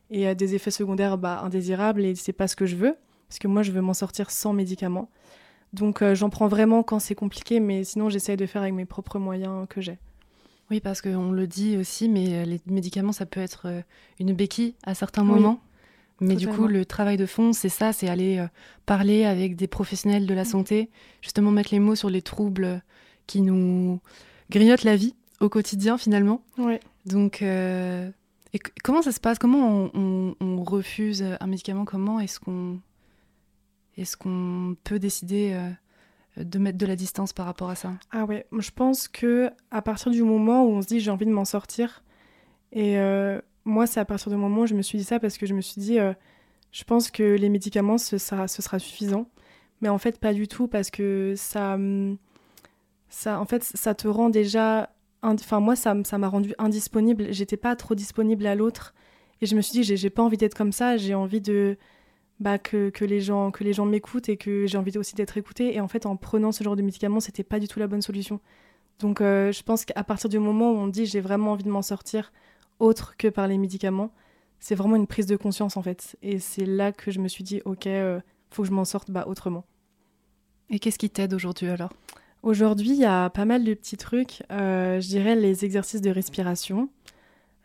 Et 0.09 0.27
euh, 0.27 0.35
des 0.35 0.55
effets 0.55 0.71
secondaires 0.71 1.17
bah, 1.17 1.41
indésirables, 1.43 2.03
et 2.03 2.15
c'est 2.15 2.33
pas 2.33 2.47
ce 2.47 2.55
que 2.55 2.65
je 2.65 2.75
veux. 2.75 2.95
Parce 3.27 3.39
que 3.39 3.47
moi, 3.47 3.63
je 3.63 3.71
veux 3.71 3.81
m'en 3.81 3.93
sortir 3.93 4.29
sans 4.31 4.53
médicaments. 4.53 5.09
Donc 5.71 6.01
euh, 6.01 6.13
j'en 6.13 6.29
prends 6.29 6.47
vraiment 6.47 6.83
quand 6.83 6.99
c'est 6.99 7.15
compliqué, 7.15 7.59
mais 7.59 7.83
sinon, 7.83 8.09
j'essaye 8.09 8.37
de 8.37 8.45
faire 8.45 8.61
avec 8.61 8.73
mes 8.73 8.85
propres 8.85 9.19
moyens 9.19 9.67
que 9.69 9.81
j'ai. 9.81 9.97
Oui, 10.71 10.79
parce 10.79 11.01
qu'on 11.01 11.31
le 11.31 11.45
dit 11.45 11.77
aussi, 11.77 12.09
mais 12.09 12.45
les 12.45 12.61
médicaments, 12.65 13.11
ça 13.11 13.25
peut 13.25 13.41
être 13.41 13.67
une 14.19 14.33
béquille 14.33 14.75
à 14.83 14.95
certains 14.95 15.23
moments. 15.23 15.59
Mais 16.23 16.35
du 16.35 16.47
coup, 16.47 16.67
le 16.67 16.85
travail 16.85 17.17
de 17.17 17.25
fond, 17.25 17.53
c'est 17.53 17.69
ça, 17.69 17.93
c'est 17.93 18.07
aller 18.07 18.37
euh, 18.37 18.47
parler 18.85 19.25
avec 19.25 19.55
des 19.55 19.67
professionnels 19.67 20.25
de 20.25 20.33
la 20.33 20.43
mm. 20.43 20.45
santé, 20.45 20.89
justement 21.21 21.51
mettre 21.51 21.69
les 21.71 21.79
mots 21.79 21.95
sur 21.95 22.09
les 22.09 22.21
troubles 22.21 22.81
qui 23.27 23.41
nous 23.41 23.99
grignotent 24.49 24.83
la 24.83 24.95
vie 24.95 25.15
au 25.39 25.49
quotidien 25.49 25.97
finalement. 25.97 26.43
Donc, 27.05 27.41
euh, 27.41 28.09
et 28.53 28.59
comment 28.83 29.01
ça 29.01 29.11
se 29.11 29.19
passe? 29.19 29.39
Comment 29.39 29.89
on, 29.93 30.63
refuse 30.63 31.23
un 31.39 31.47
médicament? 31.47 31.85
Comment 31.85 32.19
est-ce 32.19 32.39
qu'on 32.39 32.79
est-ce 33.97 34.15
qu'on 34.15 34.75
peut 34.83 34.99
décider 34.99 35.59
de 36.37 36.59
mettre 36.59 36.77
de 36.77 36.85
la 36.85 36.95
distance 36.95 37.33
par 37.33 37.45
rapport 37.45 37.69
à 37.69 37.75
ça? 37.75 37.93
Ah 38.11 38.25
ouais, 38.25 38.45
je 38.57 38.71
pense 38.71 39.07
que 39.07 39.51
à 39.71 39.81
partir 39.81 40.11
du 40.11 40.23
moment 40.23 40.65
où 40.65 40.69
on 40.69 40.81
se 40.81 40.87
dit 40.87 40.99
j'ai 40.99 41.11
envie 41.11 41.25
de 41.25 41.31
m'en 41.31 41.45
sortir, 41.45 42.03
et 42.71 42.97
euh, 42.97 43.39
moi 43.65 43.85
c'est 43.85 43.99
à 43.99 44.05
partir 44.05 44.31
du 44.31 44.37
moment 44.37 44.61
où 44.61 44.65
je 44.65 44.73
me 44.73 44.81
suis 44.81 44.97
dit 44.97 45.03
ça 45.03 45.19
parce 45.19 45.37
que 45.37 45.45
je 45.45 45.53
me 45.53 45.61
suis 45.61 45.79
dit, 45.79 45.99
euh, 45.99 46.13
je 46.71 46.83
pense 46.83 47.11
que 47.11 47.23
les 47.23 47.49
médicaments 47.49 47.97
ce 47.97 48.17
sera, 48.17 48.47
ce 48.47 48.61
sera 48.61 48.79
suffisant, 48.79 49.27
mais 49.81 49.89
en 49.89 49.97
fait 49.97 50.19
pas 50.19 50.33
du 50.33 50.47
tout 50.47 50.67
parce 50.67 50.89
que 50.89 51.33
ça, 51.35 51.75
hum, 51.75 52.17
ça 53.09 53.39
en 53.39 53.45
fait 53.45 53.63
ça 53.63 53.93
te 53.93 54.07
rend 54.07 54.29
déjà, 54.29 54.89
enfin 55.21 55.59
moi 55.59 55.75
ça 55.75 55.93
m'a 55.93 56.27
rendu 56.27 56.55
indisponible, 56.57 57.27
j'étais 57.31 57.57
pas 57.57 57.75
trop 57.75 57.93
disponible 57.93 58.47
à 58.47 58.55
l'autre, 58.55 58.95
et 59.41 59.45
je 59.45 59.55
me 59.55 59.61
suis 59.61 59.81
dit 59.81 59.83
j'ai 59.83 60.09
pas 60.09 60.23
envie 60.23 60.37
d'être 60.37 60.55
comme 60.55 60.71
ça, 60.71 60.97
j'ai 60.97 61.13
envie 61.13 61.41
de 61.41 61.77
bah, 62.43 62.57
que, 62.57 62.89
que, 62.89 63.05
les 63.05 63.21
gens, 63.21 63.51
que 63.51 63.63
les 63.63 63.71
gens 63.71 63.85
m'écoutent 63.85 64.27
et 64.27 64.35
que 64.35 64.67
j'ai 64.67 64.77
envie 64.77 64.97
aussi 64.97 65.15
d'être 65.15 65.37
écoutée. 65.37 65.73
Et 65.73 65.79
en 65.79 65.87
fait, 65.87 66.05
en 66.05 66.17
prenant 66.17 66.51
ce 66.51 66.63
genre 66.63 66.75
de 66.75 66.81
médicaments, 66.81 67.21
c'était 67.21 67.43
pas 67.43 67.59
du 67.59 67.69
tout 67.69 67.79
la 67.79 67.87
bonne 67.87 68.01
solution. 68.01 68.41
Donc, 68.99 69.21
euh, 69.21 69.51
je 69.53 69.63
pense 69.63 69.85
qu'à 69.85 70.03
partir 70.03 70.29
du 70.29 70.39
moment 70.39 70.71
où 70.71 70.75
on 70.75 70.87
dit 70.87 71.05
j'ai 71.05 71.21
vraiment 71.21 71.53
envie 71.53 71.63
de 71.63 71.69
m'en 71.69 71.81
sortir, 71.81 72.33
autre 72.79 73.15
que 73.17 73.29
par 73.29 73.47
les 73.47 73.57
médicaments, 73.57 74.11
c'est 74.59 74.75
vraiment 74.75 74.97
une 74.97 75.07
prise 75.07 75.25
de 75.25 75.37
conscience 75.37 75.77
en 75.77 75.81
fait. 75.81 76.17
Et 76.21 76.37
c'est 76.39 76.65
là 76.65 76.91
que 76.91 77.11
je 77.11 77.19
me 77.19 77.29
suis 77.29 77.45
dit 77.45 77.61
ok, 77.63 77.87
euh, 77.87 78.19
faut 78.51 78.63
que 78.63 78.67
je 78.67 78.73
m'en 78.73 78.85
sorte 78.85 79.09
bah, 79.09 79.23
autrement. 79.27 79.63
Et 80.69 80.79
qu'est-ce 80.79 80.99
qui 80.99 81.09
t'aide 81.09 81.33
aujourd'hui 81.33 81.69
alors? 81.69 81.93
Aujourd'hui, 82.43 82.89
il 82.89 82.99
y 82.99 83.05
a 83.05 83.29
pas 83.29 83.45
mal 83.45 83.63
de 83.63 83.73
petits 83.73 83.95
trucs. 83.95 84.43
Euh, 84.51 84.99
je 84.99 85.07
dirais 85.07 85.35
les 85.37 85.63
exercices 85.63 86.01
de 86.01 86.09
respiration, 86.09 86.89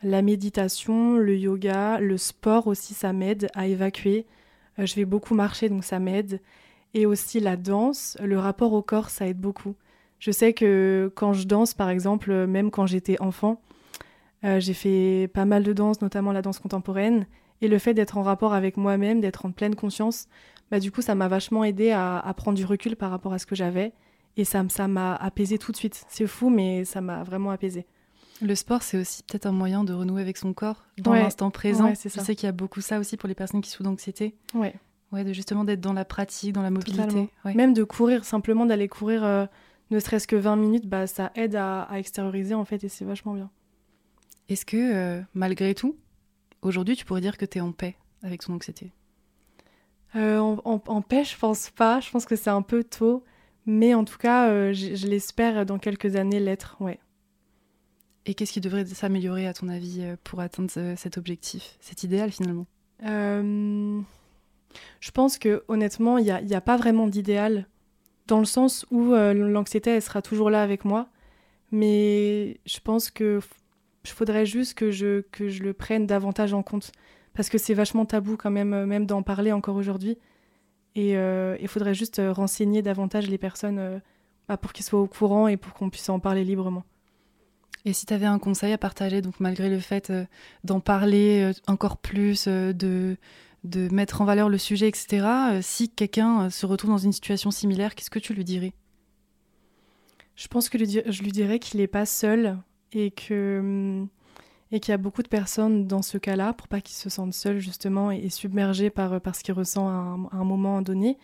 la 0.05 0.23
méditation, 0.23 1.17
le 1.17 1.37
yoga, 1.37 1.99
le 1.99 2.17
sport 2.17 2.69
aussi, 2.69 2.95
ça 2.95 3.13
m'aide 3.13 3.49
à 3.55 3.67
évacuer. 3.67 4.25
Euh, 4.79 4.87
je 4.87 4.95
vais 4.95 5.05
beaucoup 5.05 5.35
marcher, 5.35 5.69
donc 5.69 5.85
ça 5.85 5.99
m'aide. 5.99 6.41
Et 6.95 7.07
aussi 7.07 7.41
la 7.41 7.57
danse, 7.57 8.17
le 8.23 8.39
rapport 8.39 8.73
au 8.73 8.83
corps, 8.83 9.11
ça 9.11 9.27
aide 9.27 9.41
beaucoup. 9.41 9.75
Je 10.19 10.31
sais 10.31 10.53
que 10.53 11.13
quand 11.15 11.33
je 11.33 11.47
danse, 11.47 11.75
par 11.75 11.91
exemple, 11.91 12.47
même 12.47 12.71
quand 12.71 12.87
j'étais 12.87 13.21
enfant, 13.21 13.61
euh, 14.45 14.61
j'ai 14.61 14.75
fait 14.75 15.31
pas 15.33 15.45
mal 15.45 15.63
de 15.63 15.73
danse, 15.73 16.01
notamment 16.01 16.33
la 16.33 16.43
danse 16.43 16.59
contemporaine. 16.59 17.27
Et 17.61 17.69
le 17.69 17.79
fait 17.79 17.95
d'être 17.95 18.17
en 18.19 18.23
rapport 18.23 18.55
avec 18.55 18.77
moi-même, 18.77 19.21
d'être 19.21 19.47
en 19.47 19.53
pleine 19.53 19.75
conscience, 19.75 20.29
bah, 20.71 20.81
du 20.81 20.91
coup, 20.93 21.03
ça 21.03 21.15
m'a 21.15 21.29
vachement 21.29 21.65
aidé 21.65 21.91
à, 21.91 22.19
à, 22.19 22.35
prendre 22.35 22.57
du 22.57 22.65
recul 22.65 22.97
par 22.97 23.11
rapport 23.11 23.33
à 23.33 23.39
ce 23.39 23.47
que 23.47 23.55
j'avais. 23.55 23.93
Et 24.37 24.45
ça 24.45 24.63
m'a 24.89 25.17
apaisé 25.17 25.59
tout 25.59 25.73
de 25.73 25.77
suite. 25.77 26.05
C'est 26.09 26.27
fou, 26.27 26.51
mais 26.51 26.85
ça 26.85 27.01
m'a 27.01 27.25
vraiment 27.25 27.51
apaisé. 27.51 27.87
Le 28.41 28.55
sport, 28.55 28.83
c'est 28.83 28.99
aussi 28.99 29.23
peut-être 29.23 29.47
un 29.47 29.53
moyen 29.53 29.85
de 29.85 29.93
renouer 29.93 30.23
avec 30.23 30.37
son 30.37 30.53
corps 30.53 30.85
dans 30.99 31.13
ouais. 31.13 31.23
l'instant 31.23 31.51
présent. 31.51 31.87
Ouais, 31.87 31.95
Je 32.03 32.09
sais 32.09 32.35
qu'il 32.37 32.47
y 32.47 32.49
a 32.49 32.53
beaucoup 32.53 32.81
ça 32.81 32.99
aussi 32.99 33.17
pour 33.17 33.29
les 33.29 33.35
personnes 33.35 33.61
qui 33.61 33.71
souffrent 33.71 33.85
d'anxiété. 33.85 34.37
Ouais. 34.55 34.75
Ouais, 35.13 35.25
de 35.25 35.33
justement 35.33 35.65
d'être 35.65 35.81
dans 35.81 35.93
la 35.93 36.05
pratique, 36.05 36.53
dans 36.53 36.63
la 36.63 36.71
mobilité. 36.71 37.31
Ouais. 37.45 37.55
Même 37.55 37.73
de 37.73 37.83
courir, 37.83 38.25
simplement 38.25 38.67
d'aller 38.67 38.89
courir 38.89 39.25
euh, 39.25 39.47
ne 39.91 39.99
serait-ce 39.99 40.29
que 40.29 40.37
20 40.37 40.57
minutes, 40.57 40.87
bah, 40.87 41.07
ça 41.07 41.33
aide 41.35 41.57
à, 41.57 41.83
à, 41.83 41.99
extérioriser 41.99 42.55
en 42.55 42.65
fait 42.65 42.85
et 42.85 42.89
c'est 42.89 43.05
vachement 43.05 43.35
bien. 43.35 43.51
Est-ce 44.49 44.67
que 44.67 44.77
euh, 44.77 45.23
malgré 45.35 45.75
tout, 45.75 45.97
aujourd'hui, 46.63 46.95
tu 46.95 47.05
pourrais 47.05 47.23
dire 47.23 47.39
que 47.39 47.47
tu 47.47 47.59
es 47.59 47.61
en 47.61 47.73
paix 47.73 47.97
avec 48.23 48.43
ton 48.43 48.53
anxiété? 48.53 48.93
Euh, 50.15 50.39
en, 50.39 50.59
en, 50.65 50.83
en, 50.87 51.03
paix, 51.03 51.25
je 51.25 51.37
pense 51.37 51.71
pas. 51.71 52.01
Je 52.01 52.11
pense 52.11 52.25
que 52.25 52.37
c'est 52.37 52.51
un 52.51 52.63
peu 52.63 52.85
tôt. 52.85 53.25
Mais 53.67 53.95
en 53.95 54.05
tout 54.05 54.17
cas, 54.17 54.73
je, 54.73 54.95
je 54.95 55.07
l'espère 55.07 55.67
dans 55.67 55.79
quelques 55.79 56.17
années 56.17 56.41
l'être, 56.41 56.77
ouais. 56.81 56.99
Et 58.27 58.35
qu'est-ce 58.35 58.53
qui 58.53 58.61
devrait 58.61 58.85
s'améliorer, 58.85 59.47
à 59.47 59.55
ton 59.55 59.69
avis, 59.69 60.03
pour 60.25 60.41
atteindre 60.41 60.71
cet 60.97 61.17
objectif, 61.17 61.77
cet 61.81 62.03
idéal 62.03 62.31
finalement? 62.31 62.67
Euh, 63.05 64.01
Je 65.01 65.11
pense 65.11 65.39
que 65.39 65.65
honnêtement, 65.69 66.19
il 66.19 66.25
n'y 66.25 66.55
a, 66.55 66.61
pas 66.61 66.77
vraiment 66.77 67.07
d'idéal, 67.07 67.67
dans 68.27 68.39
le 68.39 68.45
sens 68.45 68.85
où 68.91 69.13
euh, 69.15 69.33
l'anxiété, 69.33 69.91
elle 69.91 70.03
sera 70.03 70.23
toujours 70.23 70.51
là 70.51 70.63
avec 70.63 70.85
moi. 70.85 71.09
Mais 71.71 72.61
je 72.67 72.81
pense 72.81 73.11
que 73.11 73.41
je 74.05 74.13
faudrait 74.13 74.47
juste 74.47 74.75
que 74.75 74.91
je, 74.91 75.21
que 75.33 75.49
je 75.49 75.63
le 75.63 75.73
prenne 75.73 76.07
davantage 76.07 76.55
en 76.55 76.63
compte. 76.63 76.93
Parce 77.35 77.49
que 77.49 77.59
c'est 77.59 77.75
vachement 77.75 78.05
tabou 78.05 78.37
quand 78.37 78.51
même, 78.51 78.87
même 78.87 79.07
d'en 79.07 79.23
parler 79.23 79.53
encore 79.53 79.77
aujourd'hui. 79.77 80.19
Et 80.95 81.11
il 81.11 81.17
euh, 81.17 81.67
faudrait 81.67 81.95
juste 81.95 82.21
renseigner 82.31 82.83
davantage 82.83 83.29
les 83.29 83.39
personnes 83.39 84.01
bah, 84.49 84.57
pour 84.57 84.73
qu'ils 84.73 84.85
soient 84.85 85.01
au 85.01 85.07
courant 85.07 85.47
et 85.47 85.57
pour 85.57 85.75
qu'on 85.75 85.91
puisse 85.91 86.09
en 86.09 86.19
parler 86.19 86.43
librement. 86.43 86.85
Et 87.85 87.93
si 87.93 88.07
tu 88.07 88.15
avais 88.15 88.27
un 88.27 88.39
conseil 88.39 88.73
à 88.73 88.79
partager, 88.79 89.23
donc 89.23 89.41
malgré 89.41 89.69
le 89.69 89.79
fait 89.79 90.11
euh, 90.11 90.25
d'en 90.65 90.81
parler 90.81 91.43
euh, 91.43 91.53
encore 91.67 91.97
plus, 91.97 92.47
euh, 92.47 92.73
de, 92.73 93.17
de 93.65 93.89
mettre 93.93 94.21
en 94.21 94.25
valeur 94.25 94.49
le 94.49 94.59
sujet, 94.59 94.89
etc., 94.89 95.27
si 95.63 95.89
quelqu'un 95.89 96.51
se 96.51 96.67
retrouve 96.67 96.91
dans 96.91 96.99
une 96.99 97.13
situation 97.13 97.51
similaire, 97.51 97.95
qu'est-ce 97.95 98.11
que 98.11 98.19
tu 98.19 98.35
lui 98.35 98.45
dirais? 98.45 98.73
Je 100.37 100.47
pense 100.49 100.69
que 100.69 100.79
je 100.79 101.23
lui 101.23 101.33
dirais 101.33 101.59
qu'il 101.59 101.81
n'est 101.81 101.89
pas 101.89 102.07
seul 102.07 102.59
et 102.93 103.11
que 103.11 104.07
et 104.71 104.81
qu'il 104.81 104.93
y 104.93 104.95
a 104.95 104.99
beaucoup 104.99 105.23
de 105.23 105.29
personnes 105.29 105.87
dans 105.87 106.03
ce 106.03 106.19
cas-là, 106.19 106.53
pour 106.53 106.69
pas 106.69 106.81
qu'il 106.81 106.95
se 106.95 107.09
sente 107.09 107.33
seul 107.33 107.59
justement 107.59 108.13
et, 108.13 108.19
et 108.19 108.31
submergé 108.31 108.91
par, 108.91 109.19
par 109.21 109.35
ce 109.35 109.43
qu'il 109.43 109.55
ressent 109.55 109.89
à 109.89 109.93
un, 109.93 110.25
à 110.25 110.37
un, 110.37 110.45
moment 110.45 110.83
donné, 110.83 111.17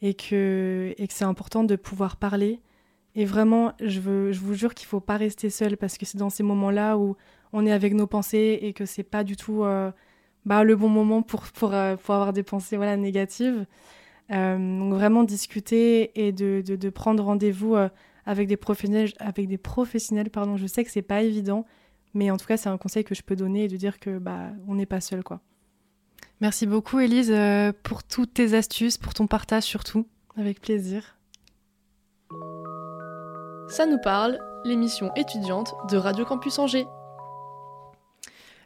et 0.00 0.14
que, 0.14 0.94
et 0.96 1.06
que 1.06 1.12
c'est 1.12 1.24
important 1.24 1.64
de 1.64 1.76
pouvoir 1.76 2.16
parler 2.16 2.60
et 3.18 3.24
vraiment, 3.24 3.72
je, 3.80 3.98
veux, 3.98 4.30
je 4.30 4.38
vous 4.38 4.54
jure 4.54 4.74
qu'il 4.74 4.86
ne 4.86 4.90
faut 4.90 5.00
pas 5.00 5.16
rester 5.16 5.50
seul 5.50 5.76
parce 5.76 5.98
que 5.98 6.06
c'est 6.06 6.18
dans 6.18 6.30
ces 6.30 6.44
moments-là 6.44 6.96
où 6.96 7.16
on 7.52 7.66
est 7.66 7.72
avec 7.72 7.92
nos 7.92 8.06
pensées 8.06 8.60
et 8.62 8.72
que 8.72 8.86
c'est 8.86 9.02
pas 9.02 9.24
du 9.24 9.34
tout 9.34 9.64
euh, 9.64 9.90
bah, 10.46 10.62
le 10.62 10.76
bon 10.76 10.88
moment 10.88 11.22
pour, 11.22 11.42
pour, 11.48 11.74
euh, 11.74 11.96
pour 11.96 12.14
avoir 12.14 12.32
des 12.32 12.44
pensées 12.44 12.76
voilà, 12.76 12.96
négatives. 12.96 13.66
Euh, 14.30 14.56
donc 14.56 14.92
vraiment 14.92 15.24
discuter 15.24 16.12
et 16.14 16.30
de, 16.30 16.62
de, 16.64 16.76
de 16.76 16.90
prendre 16.90 17.24
rendez-vous 17.24 17.74
avec 18.24 18.46
des 18.46 18.56
professionnels. 18.56 19.10
Avec 19.18 19.48
des 19.48 19.58
professionnels 19.58 20.30
pardon. 20.30 20.56
Je 20.56 20.68
sais 20.68 20.84
que 20.84 20.90
c'est 20.92 21.02
pas 21.02 21.22
évident, 21.22 21.66
mais 22.14 22.30
en 22.30 22.36
tout 22.36 22.46
cas 22.46 22.56
c'est 22.56 22.68
un 22.68 22.78
conseil 22.78 23.02
que 23.02 23.16
je 23.16 23.22
peux 23.22 23.34
donner 23.34 23.64
et 23.64 23.68
de 23.68 23.76
dire 23.76 23.98
que 23.98 24.18
bah, 24.20 24.50
on 24.68 24.76
n'est 24.76 24.86
pas 24.86 25.00
seul. 25.00 25.24
quoi. 25.24 25.40
Merci 26.40 26.68
beaucoup 26.68 27.00
Elise 27.00 27.34
pour 27.82 28.04
toutes 28.04 28.34
tes 28.34 28.54
astuces, 28.54 28.96
pour 28.96 29.12
ton 29.12 29.26
partage 29.26 29.64
surtout. 29.64 30.06
Avec 30.36 30.60
plaisir. 30.60 31.18
Ça 33.70 33.84
nous 33.84 33.98
parle, 33.98 34.38
l'émission 34.64 35.12
étudiante 35.14 35.74
de 35.90 35.98
Radio 35.98 36.24
Campus 36.24 36.58
Angers. 36.58 36.86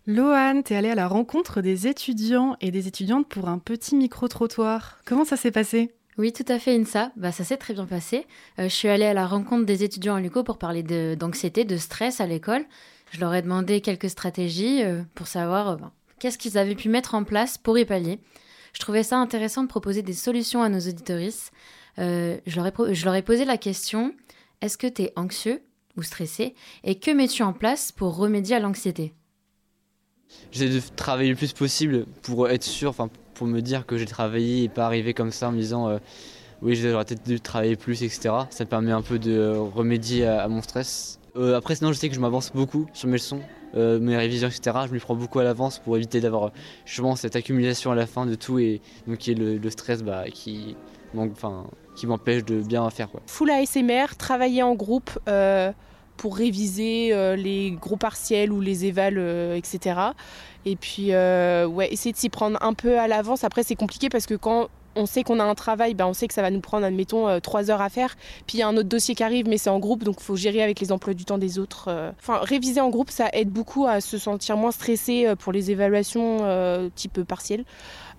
Loane, 0.06 0.62
t'es 0.62 0.76
allée 0.76 0.90
à 0.90 0.94
la 0.94 1.08
rencontre 1.08 1.60
des 1.60 1.88
étudiants 1.88 2.56
et 2.60 2.70
des 2.70 2.86
étudiantes 2.86 3.26
pour 3.28 3.48
un 3.48 3.58
petit 3.58 3.96
micro-trottoir. 3.96 4.98
Comment 5.04 5.24
ça 5.24 5.36
s'est 5.36 5.50
passé? 5.50 5.92
Oui, 6.18 6.32
tout 6.32 6.44
à 6.46 6.60
fait, 6.60 6.78
Insa. 6.78 7.10
Bah, 7.16 7.32
ça 7.32 7.42
s'est 7.42 7.56
très 7.56 7.74
bien 7.74 7.84
passé. 7.84 8.26
Euh, 8.60 8.64
je 8.64 8.74
suis 8.74 8.88
allée 8.88 9.04
à 9.04 9.12
la 9.12 9.26
rencontre 9.26 9.66
des 9.66 9.82
étudiants 9.82 10.14
à 10.14 10.20
l'UCO 10.20 10.44
pour 10.44 10.58
parler 10.58 10.84
d'anxiété, 11.16 11.64
de, 11.64 11.74
de, 11.74 11.78
stress 11.78 12.20
à 12.20 12.26
l'école. 12.26 12.64
Je 13.10 13.18
leur 13.18 13.34
ai 13.34 13.42
demandé 13.42 13.80
quelques 13.80 14.10
stratégies 14.10 14.84
euh, 14.84 15.02
pour 15.16 15.26
savoir 15.26 15.68
euh, 15.68 15.76
qu'est-ce 16.20 16.38
qu'ils 16.38 16.58
avaient 16.58 16.76
pu 16.76 16.88
mettre 16.88 17.16
en 17.16 17.24
place 17.24 17.58
pour 17.58 17.76
y 17.76 17.84
pallier. 17.84 18.20
Je 18.72 18.78
trouvais 18.78 19.02
ça 19.02 19.18
intéressant 19.18 19.64
de 19.64 19.68
proposer 19.68 20.02
des 20.02 20.12
solutions 20.12 20.62
à 20.62 20.68
nos 20.68 20.80
auditoristes. 20.80 21.52
je, 21.98 22.38
leur 22.54 22.66
ai, 22.66 22.94
je 22.94 23.04
leur 23.04 23.16
ai 23.16 23.22
posé 23.22 23.44
la 23.44 23.58
question 23.58 24.14
est-ce 24.62 24.78
que 24.78 24.86
tu 24.86 25.02
es 25.02 25.12
anxieux 25.16 25.60
ou 25.96 26.02
stressé 26.02 26.54
Et 26.84 26.94
que 26.94 27.10
mets-tu 27.10 27.42
en 27.42 27.52
place 27.52 27.92
pour 27.92 28.16
remédier 28.16 28.56
à 28.56 28.60
l'anxiété? 28.60 29.12
J'essaie 30.50 30.72
de 30.72 30.80
travailler 30.96 31.30
le 31.30 31.36
plus 31.36 31.52
possible 31.52 32.06
pour 32.22 32.48
être 32.48 32.62
sûr, 32.62 32.94
pour 33.34 33.46
me 33.46 33.60
dire 33.60 33.84
que 33.84 33.98
j'ai 33.98 34.06
travaillé 34.06 34.64
et 34.64 34.68
pas 34.68 34.86
arriver 34.86 35.12
comme 35.12 35.32
ça 35.32 35.48
en 35.48 35.52
me 35.52 35.58
disant 35.58 35.88
euh, 35.88 35.98
oui, 36.62 36.76
j'aurais 36.76 37.04
peut-être 37.04 37.26
dû 37.26 37.40
travailler 37.40 37.76
plus, 37.76 38.02
etc. 38.02 38.34
Ça 38.50 38.64
me 38.64 38.70
permet 38.70 38.92
un 38.92 39.02
peu 39.02 39.18
de 39.18 39.48
remédier 39.48 40.26
à, 40.26 40.48
mon 40.48 40.62
stress. 40.62 41.18
Euh, 41.36 41.56
après, 41.56 41.74
sinon, 41.74 41.92
je 41.92 41.98
sais 41.98 42.08
que 42.08 42.14
je 42.14 42.20
m'avance 42.20 42.52
beaucoup 42.54 42.86
sur 42.94 43.08
mes 43.08 43.14
leçons, 43.14 43.40
euh, 43.74 43.98
mes 43.98 44.16
révisions, 44.16 44.48
etc. 44.48 44.86
Je 44.86 44.92
m'y 44.92 45.00
prends 45.00 45.16
beaucoup 45.16 45.40
à 45.40 45.44
l'avance 45.44 45.80
pour 45.80 45.96
éviter 45.96 46.20
d'avoir 46.20 46.52
justement 46.86 47.16
cette 47.16 47.34
accumulation 47.34 47.90
à 47.90 47.94
la 47.96 48.06
fin 48.06 48.26
de 48.26 48.36
tout 48.36 48.58
et 48.58 48.80
donc 49.08 49.26
le 49.26 49.70
stress 49.70 50.02
bah, 50.02 50.24
qui 50.32 50.76
manque, 51.14 51.32
enfin 51.32 51.66
qui 51.94 52.06
m'empêche 52.06 52.44
de 52.44 52.60
bien 52.60 52.88
faire. 52.90 53.10
Quoi. 53.10 53.20
Full 53.26 53.50
ASMR, 53.50 54.16
travailler 54.18 54.62
en 54.62 54.74
groupe 54.74 55.10
euh, 55.28 55.72
pour 56.16 56.36
réviser 56.36 57.12
euh, 57.12 57.36
les 57.36 57.72
gros 57.72 57.96
partiels 57.96 58.52
ou 58.52 58.60
les 58.60 58.84
évals, 58.84 59.18
euh, 59.18 59.56
etc. 59.56 60.00
Et 60.64 60.76
puis, 60.76 61.08
ouais, 61.10 61.92
essayer 61.92 62.12
de 62.12 62.16
s'y 62.16 62.28
prendre 62.28 62.58
un 62.62 62.74
peu 62.74 62.98
à 62.98 63.08
l'avance. 63.08 63.44
Après, 63.44 63.62
c'est 63.62 63.74
compliqué 63.74 64.08
parce 64.08 64.26
que 64.26 64.34
quand 64.34 64.68
on 64.96 65.06
sait 65.06 65.22
qu'on 65.22 65.40
a 65.40 65.44
un 65.44 65.54
travail, 65.54 65.94
ben 65.94 66.06
on 66.06 66.14
sait 66.14 66.28
que 66.28 66.34
ça 66.34 66.42
va 66.42 66.50
nous 66.50 66.60
prendre, 66.60 66.84
admettons, 66.84 67.40
trois 67.40 67.70
heures 67.70 67.80
à 67.80 67.88
faire. 67.88 68.16
Puis 68.46 68.58
il 68.58 68.60
y 68.60 68.62
a 68.62 68.68
un 68.68 68.76
autre 68.76 68.88
dossier 68.88 69.14
qui 69.14 69.22
arrive, 69.22 69.48
mais 69.48 69.58
c'est 69.58 69.70
en 69.70 69.78
groupe, 69.78 70.04
donc 70.04 70.16
il 70.20 70.24
faut 70.24 70.36
gérer 70.36 70.62
avec 70.62 70.80
les 70.80 70.92
emplois 70.92 71.14
du 71.14 71.24
temps 71.24 71.38
des 71.38 71.58
autres. 71.58 72.12
Enfin, 72.20 72.38
réviser 72.42 72.80
en 72.80 72.90
groupe, 72.90 73.10
ça 73.10 73.28
aide 73.32 73.50
beaucoup 73.50 73.86
à 73.86 74.00
se 74.00 74.18
sentir 74.18 74.56
moins 74.56 74.72
stressé 74.72 75.32
pour 75.38 75.52
les 75.52 75.70
évaluations 75.70 76.90
type 76.94 77.22
partiel. 77.22 77.64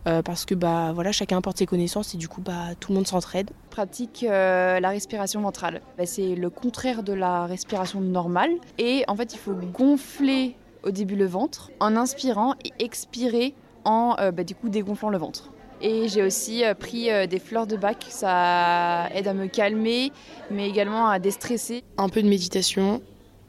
Euh, 0.05 0.21
parce 0.21 0.43
que 0.43 0.53
bah 0.53 0.91
voilà 0.93 1.13
chacun 1.13 1.37
apporte 1.37 1.57
ses 1.57 1.65
connaissances 1.65 2.13
et 2.13 2.17
du 2.17 2.27
coup 2.27 2.41
bah 2.41 2.75
tout 2.79 2.91
le 2.91 2.95
monde 2.95 3.07
s'entraide. 3.07 3.51
Pratique 3.69 4.25
euh, 4.27 4.79
la 4.81 4.89
respiration 4.89 5.41
ventrale. 5.41 5.81
Bah, 5.97 6.05
c'est 6.05 6.35
le 6.35 6.49
contraire 6.49 7.03
de 7.03 7.13
la 7.13 7.45
respiration 7.45 8.01
normale 8.01 8.51
et 8.77 9.05
en 9.07 9.15
fait 9.15 9.33
il 9.33 9.39
faut 9.39 9.53
gonfler 9.53 10.57
au 10.83 10.91
début 10.91 11.15
le 11.15 11.25
ventre 11.25 11.71
en 11.79 11.95
inspirant 11.95 12.55
et 12.65 12.83
expirer 12.83 13.55
en 13.85 14.15
euh, 14.19 14.31
bah, 14.31 14.43
du 14.43 14.55
coup 14.55 14.67
dégonflant 14.67 15.09
le 15.09 15.17
ventre. 15.17 15.52
Et 15.85 16.07
j'ai 16.07 16.23
aussi 16.23 16.63
euh, 16.63 16.73
pris 16.73 17.11
euh, 17.11 17.27
des 17.27 17.39
fleurs 17.39 17.67
de 17.67 17.75
bac, 17.75 18.05
ça 18.09 19.09
aide 19.13 19.27
à 19.27 19.33
me 19.33 19.47
calmer, 19.47 20.11
mais 20.49 20.67
également 20.69 21.07
à 21.09 21.19
déstresser. 21.19 21.83
Un 21.97 22.07
peu 22.07 22.23
de 22.23 22.27
méditation, 22.29 23.01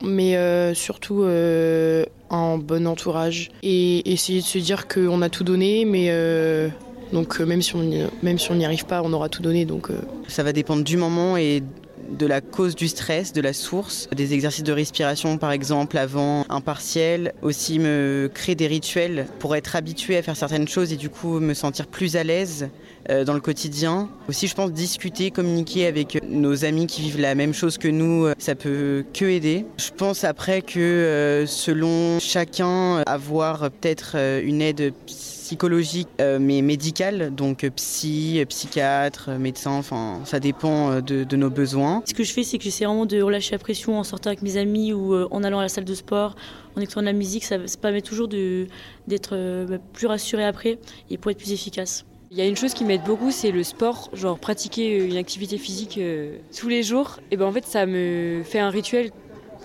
mais 0.03 0.37
euh, 0.37 0.75
surtout 0.75 1.23
euh, 1.23 2.05
un 2.31 2.59
bon 2.59 2.89
entourage. 2.89 3.51
Et 3.63 4.11
essayer 4.13 4.41
de 4.41 4.45
se 4.45 4.59
dire 4.59 4.89
qu'on 4.89 5.23
a 5.23 5.29
tout 5.29 5.45
donné, 5.45 5.85
mais 5.85 6.07
euh, 6.11 6.69
donc 7.13 7.39
même 7.39 7.63
si 7.63 7.77
on 7.77 7.83
n'y- 7.85 8.03
même 8.25 8.39
si 8.41 8.51
on 8.51 8.57
n'y 8.57 8.65
arrive 8.65 8.85
pas, 8.87 9.01
on 9.05 9.13
aura 9.13 9.29
tout 9.29 9.41
donné. 9.43 9.65
Donc 9.65 9.91
euh, 9.91 10.01
Ça 10.27 10.43
va 10.43 10.53
dépendre 10.53 10.83
du 10.83 10.97
moment 10.97 11.37
et 11.37 11.63
de 12.11 12.27
la 12.27 12.41
cause 12.41 12.75
du 12.75 12.89
stress, 12.89 13.33
de 13.33 13.41
la 13.41 13.53
source, 13.53 14.09
des 14.15 14.35
exercices 14.35 14.65
de 14.65 14.73
respiration 14.73 15.39
par 15.39 15.53
exemple 15.53 15.99
avant 15.99 16.45
un 16.49 16.61
partiel, 16.61 17.33
aussi 17.43 17.79
me 17.79 18.31
créer 18.33 18.55
des 18.55 18.67
rituels 18.67 19.27
pour 19.39 19.57
être 19.57 19.77
habitué 19.77 20.17
à 20.17 20.23
faire 20.23 20.37
certaines 20.37 20.69
choses 20.69 20.93
et 20.93 20.97
du 20.97 21.11
coup 21.11 21.41
me 21.41 21.55
sentir 21.55 21.87
plus 21.87 22.17
à 22.17 22.25
l'aise 22.25 22.69
euh, 23.11 23.25
dans 23.25 23.35
le 23.35 23.41
quotidien. 23.41 24.09
Aussi 24.29 24.47
je 24.47 24.55
pense 24.55 24.73
discuter, 24.73 25.31
communiquer 25.31 25.87
avec 25.87 26.23
nos 26.29 26.65
amis 26.65 26.87
qui 26.87 27.03
vivent 27.03 27.21
la 27.21 27.35
même 27.35 27.53
chose 27.53 27.79
que 27.79 27.89
nous, 27.89 28.27
euh, 28.27 28.35
ça 28.39 28.55
peut 28.55 29.05
que 29.13 29.25
aider. 29.25 29.67
Je 29.79 29.91
pense 29.91 30.25
après 30.25 30.63
que 30.63 30.81
euh, 30.81 31.47
selon 31.47 32.19
chacun 32.21 33.03
avoir 33.07 33.71
peut-être 33.71 34.17
une 34.43 34.63
aide 34.63 34.93
psychologique 35.07 35.34
euh, 36.21 36.39
mais 36.41 36.63
médicale, 36.63 37.35
donc 37.35 37.65
euh, 37.65 37.71
psy, 37.71 38.41
euh, 38.41 38.45
psychiatre, 38.45 39.31
médecin, 39.39 39.73
enfin 39.73 40.21
ça 40.25 40.41
dépend 40.41 41.01
de, 41.01 41.25
de 41.25 41.37
nos 41.37 41.51
besoins. 41.51 42.03
Ce 42.07 42.15
que 42.15 42.25
je 42.25 42.33
fais, 42.33 42.43
c'est 42.43 42.59
que 42.59 42.65
j'essaie 42.65 42.85
vraiment 42.85 43.07
de 43.07 43.21
relâcher 43.21 43.53
la 43.53 43.59
pression 43.59 43.99
en 43.99 44.05
sortant 44.05 44.29
avec 44.31 44.43
mes 44.43 44.57
amis 44.57 44.93
ou 44.93 45.15
euh, 45.15 45.29
en 45.31 45.43
allant 45.45 45.59
à 45.59 45.63
la 45.63 45.69
salle 45.69 45.85
de 45.85 45.95
sport, 45.95 46.35
en 46.77 46.81
écoutant 46.81 47.01
de 47.01 47.07
la 47.07 47.13
musique. 47.13 47.45
Ça, 47.45 47.57
ça 47.67 47.77
permet 47.77 48.03
toujours 48.03 48.29
d'être 48.29 49.31
euh, 49.33 49.67
bah, 49.67 49.79
plus 49.93 50.07
rassuré 50.07 50.45
après 50.45 50.79
et 51.11 51.19
pour 51.19 51.31
être 51.31 51.39
plus 51.39 51.53
efficace. 51.53 52.05
Il 52.31 52.39
y 52.39 52.41
a 52.41 52.47
une 52.47 52.57
chose 52.57 52.75
qui 52.75 52.85
m'aide 52.85 53.05
beaucoup, 53.05 53.31
c'est 53.31 53.53
le 53.53 53.63
sport, 53.63 54.11
genre 54.13 54.39
pratiquer 54.39 54.97
une 55.05 55.17
activité 55.17 55.57
physique 55.57 55.99
euh, 55.99 56.39
tous 56.59 56.69
les 56.69 56.83
jours. 56.83 57.21
Et 57.31 57.37
ben 57.37 57.47
en 57.47 57.53
fait, 57.53 57.65
ça 57.65 57.87
me 57.87 58.43
fait 58.45 58.59
un 58.59 58.71
rituel 58.71 59.11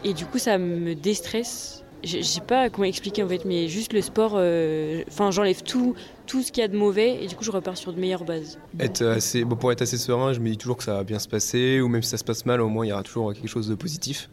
et 0.03 0.13
du 0.13 0.25
coup, 0.25 0.37
ça 0.37 0.57
me 0.57 0.93
déstresse. 0.93 1.78
Je 2.03 2.17
je 2.17 2.23
sais 2.23 2.41
pas 2.41 2.69
comment 2.69 2.85
expliquer 2.85 3.23
en 3.23 3.27
fait, 3.27 3.43
mais 3.45 3.67
juste 3.67 3.93
le 3.93 4.01
sport, 4.01 4.33
euh, 4.35 5.03
j'enlève 5.31 5.63
tout, 5.63 5.95
tout 6.27 6.41
ce 6.41 6.51
qu'il 6.51 6.62
y 6.62 6.63
a 6.63 6.67
de 6.67 6.77
mauvais 6.77 7.23
et 7.23 7.27
du 7.27 7.35
coup, 7.35 7.43
je 7.43 7.51
repars 7.51 7.77
sur 7.77 7.91
de 7.91 7.99
meilleures 7.99 8.23
bases. 8.23 8.57
Pour 9.59 9.71
être 9.71 9.81
assez 9.81 9.97
serein, 9.97 10.33
je 10.33 10.39
me 10.39 10.49
dis 10.49 10.57
toujours 10.57 10.77
que 10.77 10.83
ça 10.83 10.93
va 10.93 11.03
bien 11.03 11.19
se 11.19 11.27
passer, 11.27 11.81
ou 11.81 11.88
même 11.88 12.01
si 12.01 12.09
ça 12.09 12.17
se 12.17 12.23
passe 12.23 12.45
mal, 12.45 12.62
au 12.62 12.69
moins 12.69 12.85
il 12.85 12.89
y 12.89 12.93
aura 12.93 13.03
toujours 13.03 13.33
quelque 13.33 13.47
chose 13.47 13.67
de 13.67 13.75
positif. 13.75 14.29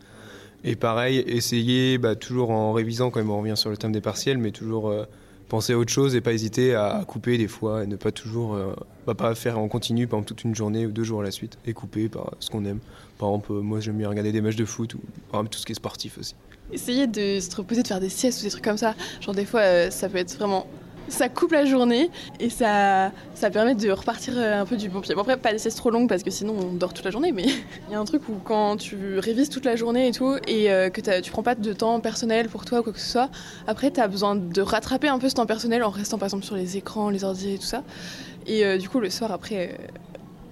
Et 0.64 0.76
pareil, 0.76 1.18
essayer, 1.26 1.98
bah, 1.98 2.16
toujours 2.16 2.50
en 2.50 2.72
révisant 2.72 3.10
quand 3.10 3.20
même, 3.20 3.30
on 3.30 3.40
revient 3.40 3.56
sur 3.56 3.70
le 3.70 3.76
thème 3.76 3.92
des 3.92 4.00
partiels, 4.00 4.38
mais 4.38 4.50
toujours 4.50 4.88
euh, 4.88 5.04
penser 5.48 5.72
à 5.74 5.78
autre 5.78 5.92
chose 5.92 6.14
et 6.14 6.20
pas 6.20 6.32
hésiter 6.32 6.74
à 6.74 7.04
couper 7.06 7.38
des 7.38 7.48
fois, 7.48 7.84
et 7.84 7.86
ne 7.86 7.96
pas 7.96 8.10
toujours, 8.10 8.54
euh, 8.54 8.74
bah, 9.06 9.14
pas 9.14 9.34
faire 9.34 9.58
en 9.58 9.68
continu 9.68 10.06
pendant 10.06 10.24
toute 10.24 10.44
une 10.44 10.54
journée 10.54 10.86
ou 10.86 10.92
deux 10.92 11.04
jours 11.04 11.20
à 11.20 11.24
la 11.24 11.30
suite, 11.30 11.58
et 11.66 11.72
couper 11.72 12.08
par 12.08 12.34
ce 12.40 12.50
qu'on 12.50 12.64
aime. 12.64 12.80
Par 13.18 13.28
exemple, 13.28 13.52
moi 13.52 13.80
j'aime 13.80 13.98
bien 13.98 14.08
regarder 14.08 14.32
des 14.32 14.40
matchs 14.40 14.56
de 14.56 14.64
foot, 14.64 14.94
ou 14.94 15.42
tout 15.44 15.58
ce 15.58 15.66
qui 15.66 15.72
est 15.72 15.76
sportif 15.76 16.18
aussi. 16.18 16.34
Essayer 16.72 17.06
de 17.06 17.40
se 17.40 17.54
reposer, 17.54 17.82
de 17.82 17.88
faire 17.88 18.00
des 18.00 18.08
siestes 18.08 18.40
ou 18.40 18.44
des 18.44 18.50
trucs 18.50 18.64
comme 18.64 18.76
ça. 18.76 18.94
Genre 19.20 19.34
des 19.34 19.44
fois, 19.44 19.60
euh, 19.60 19.90
ça 19.90 20.08
peut 20.08 20.18
être 20.18 20.34
vraiment... 20.36 20.66
Ça 21.08 21.28
coupe 21.28 21.52
la 21.52 21.64
journée 21.64 22.10
et 22.40 22.50
ça, 22.50 23.12
permet 23.52 23.76
de 23.76 23.88
repartir 23.92 24.34
euh, 24.36 24.60
un 24.60 24.66
peu 24.66 24.76
du 24.76 24.88
bon 24.88 25.00
pied. 25.00 25.14
Bon 25.14 25.20
après, 25.20 25.36
pas 25.36 25.52
des 25.52 25.58
siestes 25.58 25.76
trop 25.76 25.90
longues 25.90 26.08
parce 26.08 26.24
que 26.24 26.32
sinon 26.32 26.56
on 26.58 26.72
dort 26.72 26.92
toute 26.92 27.04
la 27.04 27.12
journée, 27.12 27.30
mais 27.30 27.44
il 27.88 27.92
y 27.92 27.94
a 27.94 28.00
un 28.00 28.04
truc 28.04 28.28
où 28.28 28.34
quand 28.42 28.76
tu 28.76 29.20
révises 29.20 29.48
toute 29.48 29.64
la 29.64 29.76
journée 29.76 30.08
et 30.08 30.10
tout 30.10 30.34
et 30.48 30.72
euh, 30.72 30.90
que 30.90 31.00
tu 31.20 31.30
prends 31.30 31.44
pas 31.44 31.54
de 31.54 31.72
temps 31.72 32.00
personnel 32.00 32.48
pour 32.48 32.64
toi 32.64 32.80
ou 32.80 32.82
quoi 32.82 32.92
que 32.92 32.98
ce 32.98 33.08
soit, 33.08 33.30
après 33.68 33.92
t'as 33.92 34.08
besoin 34.08 34.34
de 34.34 34.60
rattraper 34.60 35.06
un 35.06 35.20
peu 35.20 35.28
ce 35.28 35.36
temps 35.36 35.46
personnel 35.46 35.84
en 35.84 35.90
restant 35.90 36.18
par 36.18 36.26
exemple 36.26 36.44
sur 36.44 36.56
les 36.56 36.76
écrans, 36.76 37.08
les 37.10 37.22
ordi 37.22 37.54
et 37.54 37.58
tout 37.58 37.66
ça. 37.66 37.84
Et 38.48 38.78
du 38.78 38.88
coup, 38.88 39.00
le 39.00 39.10
soir 39.10 39.32
après... 39.32 39.76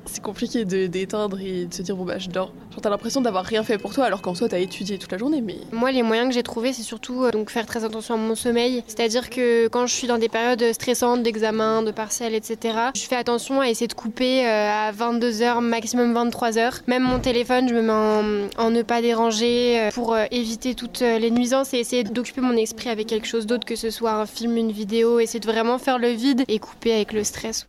c'est 0.06 0.22
compliqué 0.22 0.64
de 0.64 0.86
d'éteindre 0.86 1.40
et 1.40 1.66
de 1.66 1.74
se 1.74 1.82
dire 1.82 1.96
bon 1.96 2.04
bah 2.04 2.18
je 2.18 2.28
dors. 2.28 2.52
Genre 2.70 2.80
t'as 2.80 2.90
l'impression 2.90 3.20
d'avoir 3.20 3.44
rien 3.44 3.62
fait 3.62 3.78
pour 3.78 3.94
toi 3.94 4.04
alors 4.04 4.22
qu'en 4.22 4.34
soi 4.34 4.48
t'as 4.48 4.58
étudié 4.58 4.98
toute 4.98 5.12
la 5.12 5.18
journée 5.18 5.40
mais 5.40 5.56
Moi, 5.72 5.92
les 5.92 6.02
moyens 6.02 6.28
que 6.28 6.34
j'ai 6.34 6.42
trouvés, 6.42 6.72
c'est 6.72 6.82
surtout 6.82 7.24
euh, 7.24 7.30
donc 7.30 7.50
faire 7.50 7.66
très 7.66 7.84
attention 7.84 8.14
à 8.14 8.16
mon 8.16 8.34
sommeil. 8.34 8.82
C'est-à-dire 8.86 9.30
que 9.30 9.68
quand 9.68 9.86
je 9.86 9.94
suis 9.94 10.06
dans 10.06 10.18
des 10.18 10.28
périodes 10.28 10.72
stressantes 10.72 11.22
d'examen, 11.22 11.82
de 11.82 11.90
partiels, 11.90 12.34
etc., 12.34 12.78
je 12.94 13.02
fais 13.02 13.16
attention 13.16 13.60
à 13.60 13.68
essayer 13.68 13.86
de 13.86 13.94
couper 13.94 14.46
euh, 14.46 14.88
à 14.88 14.92
22h, 14.92 15.60
maximum 15.60 16.14
23h. 16.14 16.82
Même 16.86 17.02
mon 17.02 17.18
téléphone, 17.18 17.68
je 17.68 17.74
me 17.74 17.82
mets 17.82 18.50
en, 18.58 18.70
ne 18.70 18.82
pas 18.82 19.02
déranger 19.02 19.80
euh, 19.80 19.90
pour 19.90 20.16
éviter 20.30 20.74
toutes 20.74 21.00
les 21.00 21.30
nuisances 21.30 21.74
et 21.74 21.78
essayer 21.78 22.04
d'occuper 22.04 22.40
mon 22.40 22.56
esprit 22.56 22.88
avec 22.88 23.06
quelque 23.06 23.26
chose 23.26 23.46
d'autre, 23.46 23.64
que 23.64 23.76
ce 23.76 23.90
soit 23.90 24.12
un 24.12 24.26
film, 24.26 24.56
une 24.56 24.72
vidéo, 24.72 25.20
essayer 25.20 25.40
de 25.40 25.46
vraiment 25.46 25.78
faire 25.78 25.98
le 25.98 26.08
vide 26.08 26.44
et 26.48 26.58
couper 26.58 26.92
avec 26.92 27.12
le 27.12 27.24
stress. 27.24 27.66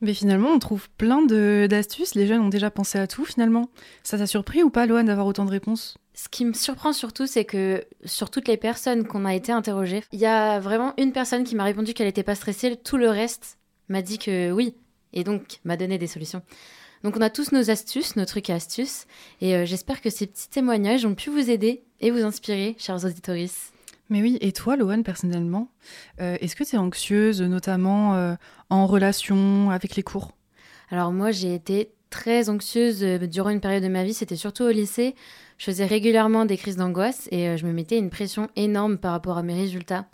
Mais 0.00 0.14
finalement, 0.14 0.50
on 0.50 0.58
trouve 0.58 0.88
plein 0.90 1.22
d'astuces. 1.22 2.14
Les 2.14 2.26
jeunes 2.26 2.40
ont 2.40 2.48
déjà 2.48 2.70
pensé 2.70 2.98
à 2.98 3.06
tout 3.06 3.24
finalement. 3.24 3.68
Ça 4.02 4.18
t'a 4.18 4.26
surpris 4.26 4.62
ou 4.62 4.70
pas, 4.70 4.86
Loane, 4.86 5.06
d'avoir 5.06 5.26
autant 5.26 5.44
de 5.44 5.50
réponses? 5.50 5.98
Ce 6.14 6.28
qui 6.28 6.44
me 6.44 6.52
surprend 6.52 6.92
surtout, 6.92 7.26
c'est 7.26 7.44
que 7.44 7.84
sur 8.04 8.30
toutes 8.30 8.48
les 8.48 8.56
personnes 8.56 9.06
qu'on 9.06 9.24
a 9.24 9.34
été 9.34 9.52
interrogées, 9.52 10.02
il 10.12 10.18
y 10.18 10.26
a 10.26 10.58
vraiment 10.58 10.94
une 10.98 11.12
personne 11.12 11.44
qui 11.44 11.54
m'a 11.54 11.64
répondu 11.64 11.94
qu'elle 11.94 12.06
n'était 12.06 12.22
pas 12.22 12.34
stressée. 12.34 12.76
Tout 12.76 12.96
le 12.96 13.08
reste 13.08 13.58
m'a 13.88 14.02
dit 14.02 14.18
que 14.18 14.50
oui, 14.50 14.74
et 15.12 15.24
donc 15.24 15.60
m'a 15.64 15.76
donné 15.76 15.96
des 15.98 16.08
solutions. 16.08 16.42
Donc 17.04 17.16
on 17.16 17.20
a 17.20 17.30
tous 17.30 17.52
nos 17.52 17.70
astuces, 17.70 18.16
nos 18.16 18.24
trucs 18.24 18.50
et 18.50 18.52
astuces, 18.52 19.06
et 19.40 19.54
euh, 19.54 19.64
j'espère 19.64 20.00
que 20.00 20.10
ces 20.10 20.26
petits 20.26 20.48
témoignages 20.48 21.06
ont 21.06 21.14
pu 21.14 21.30
vous 21.30 21.50
aider 21.50 21.84
et 22.00 22.10
vous 22.10 22.24
inspirer, 22.24 22.74
chers 22.78 23.04
auditories. 23.04 23.52
Mais 24.10 24.22
oui, 24.22 24.38
et 24.40 24.52
toi, 24.52 24.76
Loane, 24.76 25.02
personnellement, 25.02 25.70
euh, 26.20 26.36
est-ce 26.40 26.56
que 26.56 26.64
tu 26.64 26.76
es 26.76 26.78
anxieuse, 26.78 27.42
notamment 27.42 28.14
euh, 28.14 28.34
en 28.70 28.86
relation 28.86 29.70
avec 29.70 29.96
les 29.96 30.02
cours? 30.02 30.32
Alors 30.90 31.12
moi, 31.12 31.30
j'ai 31.30 31.54
été 31.54 31.92
très 32.08 32.48
anxieuse 32.48 33.04
euh, 33.04 33.18
durant 33.26 33.50
une 33.50 33.60
période 33.60 33.82
de 33.82 33.88
ma 33.88 34.04
vie, 34.04 34.14
c'était 34.14 34.36
surtout 34.36 34.64
au 34.64 34.70
lycée. 34.70 35.14
Je 35.58 35.66
faisais 35.66 35.84
régulièrement 35.84 36.46
des 36.46 36.56
crises 36.56 36.76
d'angoisse 36.76 37.28
et 37.32 37.56
je 37.58 37.66
me 37.66 37.72
mettais 37.72 37.98
une 37.98 38.08
pression 38.08 38.48
énorme 38.56 38.96
par 38.96 39.12
rapport 39.12 39.36
à 39.36 39.42
mes 39.42 39.54
résultats. 39.54 40.06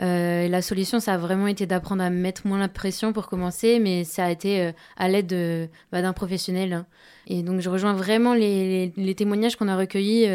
La 0.00 0.62
solution, 0.62 1.00
ça 1.00 1.14
a 1.14 1.18
vraiment 1.18 1.48
été 1.48 1.66
d'apprendre 1.66 2.04
à 2.04 2.10
me 2.10 2.20
mettre 2.20 2.46
moins 2.46 2.60
la 2.60 2.68
pression 2.68 3.12
pour 3.12 3.26
commencer, 3.26 3.80
mais 3.80 4.04
ça 4.04 4.26
a 4.26 4.30
été 4.30 4.70
à 4.96 5.08
l'aide 5.08 5.26
de- 5.26 5.68
bah, 5.90 6.00
d'un 6.02 6.12
professionnel. 6.12 6.72
hein. 6.72 6.86
Et 7.26 7.42
donc, 7.42 7.58
je 7.60 7.68
rejoins 7.68 7.94
vraiment 7.94 8.32
les, 8.32 8.92
témoignages 9.16 9.56
qu'on 9.56 9.66
a 9.66 9.76
recueillis 9.76 10.28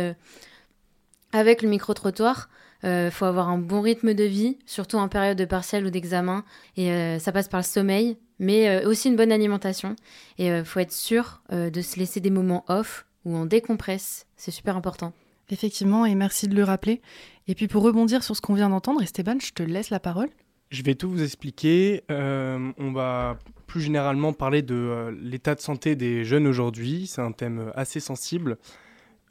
avec 1.31 1.61
le 1.61 1.69
micro-trottoir. 1.69 2.49
Il 2.83 3.11
faut 3.11 3.25
avoir 3.25 3.49
un 3.49 3.57
bon 3.57 3.81
rythme 3.81 4.13
de 4.13 4.23
vie, 4.23 4.57
surtout 4.65 4.97
en 4.97 5.07
période 5.07 5.37
de 5.37 5.45
partiel 5.45 5.85
ou 5.85 5.89
d'examen. 5.89 6.43
Et 6.75 6.91
euh, 6.91 7.19
ça 7.19 7.31
passe 7.31 7.47
par 7.47 7.61
le 7.61 7.65
sommeil, 7.65 8.17
mais 8.39 8.67
euh, 8.67 8.89
aussi 8.89 9.07
une 9.07 9.15
bonne 9.15 9.31
alimentation. 9.31 9.95
Et 10.37 10.47
il 10.47 10.65
faut 10.65 10.79
être 10.79 10.91
sûr 10.91 11.41
euh, 11.51 11.69
de 11.69 11.81
se 11.81 11.97
laisser 11.97 12.19
des 12.19 12.29
moments 12.29 12.65
off 12.67 13.05
où 13.25 13.35
on 13.35 13.45
décompresse. 13.45 14.25
C'est 14.35 14.51
super 14.51 14.75
important. 14.75 15.13
Effectivement, 15.49 16.05
et 16.05 16.15
merci 16.15 16.47
de 16.47 16.55
le 16.55 16.63
rappeler. 16.63 17.01
Et 17.47 17.55
puis 17.55 17.67
pour 17.67 17.83
rebondir 17.83 18.23
sur 18.23 18.35
ce 18.35 18.41
qu'on 18.41 18.53
vient 18.53 18.69
d'entendre, 18.69 19.01
Esteban, 19.01 19.37
je 19.39 19.51
te 19.51 19.63
laisse 19.63 19.89
la 19.89 19.99
parole. 19.99 20.29
Je 20.73 20.81
vais 20.81 20.95
tout 20.95 21.09
vous 21.09 21.21
expliquer. 21.21 22.03
Euh, 22.09 22.71
on 22.79 22.91
va 22.91 23.37
plus 23.67 23.81
généralement 23.81 24.33
parler 24.33 24.61
de 24.61 24.73
euh, 24.73 25.11
l'état 25.21 25.53
de 25.53 25.59
santé 25.59 25.95
des 25.95 26.23
jeunes 26.23 26.47
aujourd'hui. 26.47 27.05
C'est 27.05 27.21
un 27.21 27.31
thème 27.31 27.71
assez 27.75 27.99
sensible, 27.99 28.57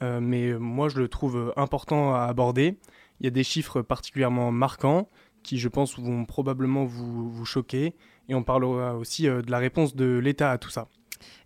euh, 0.01 0.21
mais 0.21 0.53
moi 0.53 0.87
je 0.87 0.99
le 0.99 1.07
trouve 1.09 1.53
important 1.57 2.15
à 2.15 2.21
aborder. 2.21 2.77
Il 3.23 3.27
y 3.27 3.29
a 3.29 3.31
des 3.31 3.45
chiffres 3.45 3.81
particulièrement 3.81 4.51
marquants 4.51 5.07
qui, 5.43 5.57
je 5.57 5.69
pense, 5.69 5.97
vont 5.97 6.25
probablement 6.25 6.83
vous, 6.83 7.29
vous 7.29 7.45
choquer. 7.45 7.95
Et 8.27 8.35
on 8.35 8.43
parlera 8.43 8.97
aussi 8.97 9.29
euh, 9.29 9.41
de 9.41 9.49
la 9.49 9.59
réponse 9.59 9.95
de 9.95 10.17
l'État 10.17 10.51
à 10.51 10.57
tout 10.57 10.69
ça. 10.69 10.89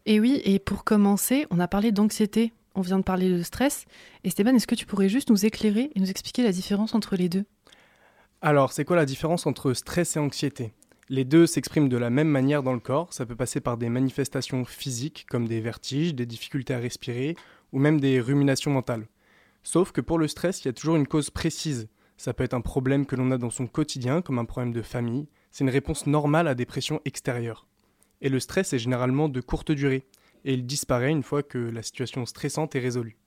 Et 0.08 0.20
oui, 0.20 0.42
et 0.44 0.58
pour 0.58 0.84
commencer, 0.84 1.46
on 1.52 1.60
a 1.60 1.68
parlé 1.68 1.92
d'anxiété, 1.92 2.52
on 2.74 2.82
vient 2.82 2.98
de 2.98 3.04
parler 3.04 3.30
de 3.30 3.44
stress. 3.44 3.86
Esteban, 4.24 4.56
est-ce 4.56 4.66
que 4.66 4.74
tu 4.74 4.88
pourrais 4.88 5.08
juste 5.08 5.30
nous 5.30 5.46
éclairer 5.46 5.92
et 5.94 6.00
nous 6.00 6.10
expliquer 6.10 6.42
la 6.42 6.52
différence 6.52 6.96
entre 6.96 7.16
les 7.16 7.30
deux? 7.30 7.46
Alors, 8.42 8.72
c'est 8.72 8.84
quoi 8.84 8.96
la 8.96 9.06
différence 9.06 9.46
entre 9.46 9.74
stress 9.74 10.16
et 10.16 10.20
anxiété? 10.20 10.74
Les 11.10 11.26
deux 11.26 11.46
s'expriment 11.46 11.90
de 11.90 11.98
la 11.98 12.10
même 12.10 12.28
manière 12.28 12.64
dans 12.64 12.74
le 12.74 12.80
corps. 12.80 13.14
Ça 13.14 13.28
peut 13.28 13.36
passer 13.36 13.62
par 13.62 13.78
des 13.78 13.90
manifestations 13.90 14.66
physiques 14.66 15.28
comme 15.30 15.48
des 15.48 15.62
vertiges, 15.62 16.16
des 16.16 16.26
difficultés 16.26 16.74
à 16.74 16.80
respirer 16.80 17.36
ou 17.72 17.78
même 17.78 18.00
des 18.00 18.20
ruminations 18.20 18.72
mentales. 18.72 19.08
Sauf 19.68 19.92
que 19.92 20.00
pour 20.00 20.18
le 20.18 20.30
stress, 20.30 20.64
il 20.64 20.70
y 20.70 20.70
a 20.70 20.74
toujours 20.74 20.96
une 20.96 21.10
cause 21.10 21.30
précise. 21.30 21.90
Ça 22.16 22.34
peut 22.34 22.46
être 22.46 22.54
un 22.54 22.62
problème 22.62 23.06
que 23.06 23.18
l'on 23.18 23.32
a 23.32 23.38
dans 23.38 23.50
son 23.50 23.68
quotidien, 23.68 24.22
comme 24.22 24.40
un 24.40 24.46
problème 24.46 24.72
de 24.72 24.82
famille. 24.82 25.28
C'est 25.52 25.66
une 25.66 25.70
réponse 25.70 26.08
normale 26.08 26.48
à 26.48 26.56
des 26.56 26.66
pressions 26.66 27.02
extérieures. 27.04 27.68
Et 28.22 28.30
le 28.30 28.40
stress 28.40 28.72
est 28.72 28.80
généralement 28.80 29.28
de 29.28 29.42
courte 29.42 29.74
durée, 29.74 30.08
et 30.46 30.54
il 30.54 30.66
disparaît 30.66 31.12
une 31.12 31.22
fois 31.22 31.44
que 31.44 31.58
la 31.58 31.84
situation 31.84 32.26
stressante 32.26 32.78
est 32.78 32.80
résolue. 32.80 33.18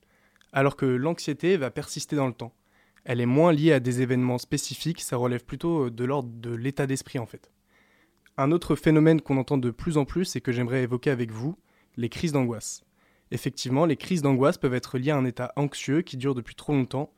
Alors 0.55 0.77
que 0.77 0.87
l'anxiété 0.87 1.59
va 1.59 1.71
persister 1.71 2.17
dans 2.17 2.27
le 2.27 2.33
temps. 2.33 2.55
Elle 3.05 3.21
est 3.21 3.27
moins 3.27 3.53
liée 3.53 3.75
à 3.75 3.81
des 3.81 4.01
événements 4.01 4.39
spécifiques, 4.39 5.03
ça 5.03 5.19
relève 5.19 5.45
plutôt 5.45 5.91
de 5.91 6.05
l'ordre 6.05 6.31
de 6.33 6.55
l'état 6.55 6.87
d'esprit 6.87 7.19
en 7.19 7.27
fait. 7.27 7.51
Un 8.39 8.51
autre 8.51 8.77
phénomène 8.77 9.21
qu'on 9.21 9.37
entend 9.37 9.59
de 9.59 9.71
plus 9.71 9.99
en 9.99 10.07
plus 10.07 10.37
et 10.37 10.41
que 10.41 10.53
j'aimerais 10.53 10.85
évoquer 10.85 11.11
avec 11.11 11.33
vous, 11.33 11.59
les 11.99 12.09
crises 12.09 12.33
d'angoisse. 12.33 12.83
Effectivement, 13.31 13.87
les 13.87 13.97
crises 13.97 14.23
d'angoisse 14.23 14.59
peuvent 14.59 14.75
être 14.75 14.99
liées 14.99 15.13
à 15.13 15.17
un 15.17 15.25
état 15.25 15.53
anxieux 15.57 16.03
qui 16.03 16.17
dure 16.17 16.35
depuis 16.35 16.55
trop 16.55 16.73
longtemps, 16.73 17.13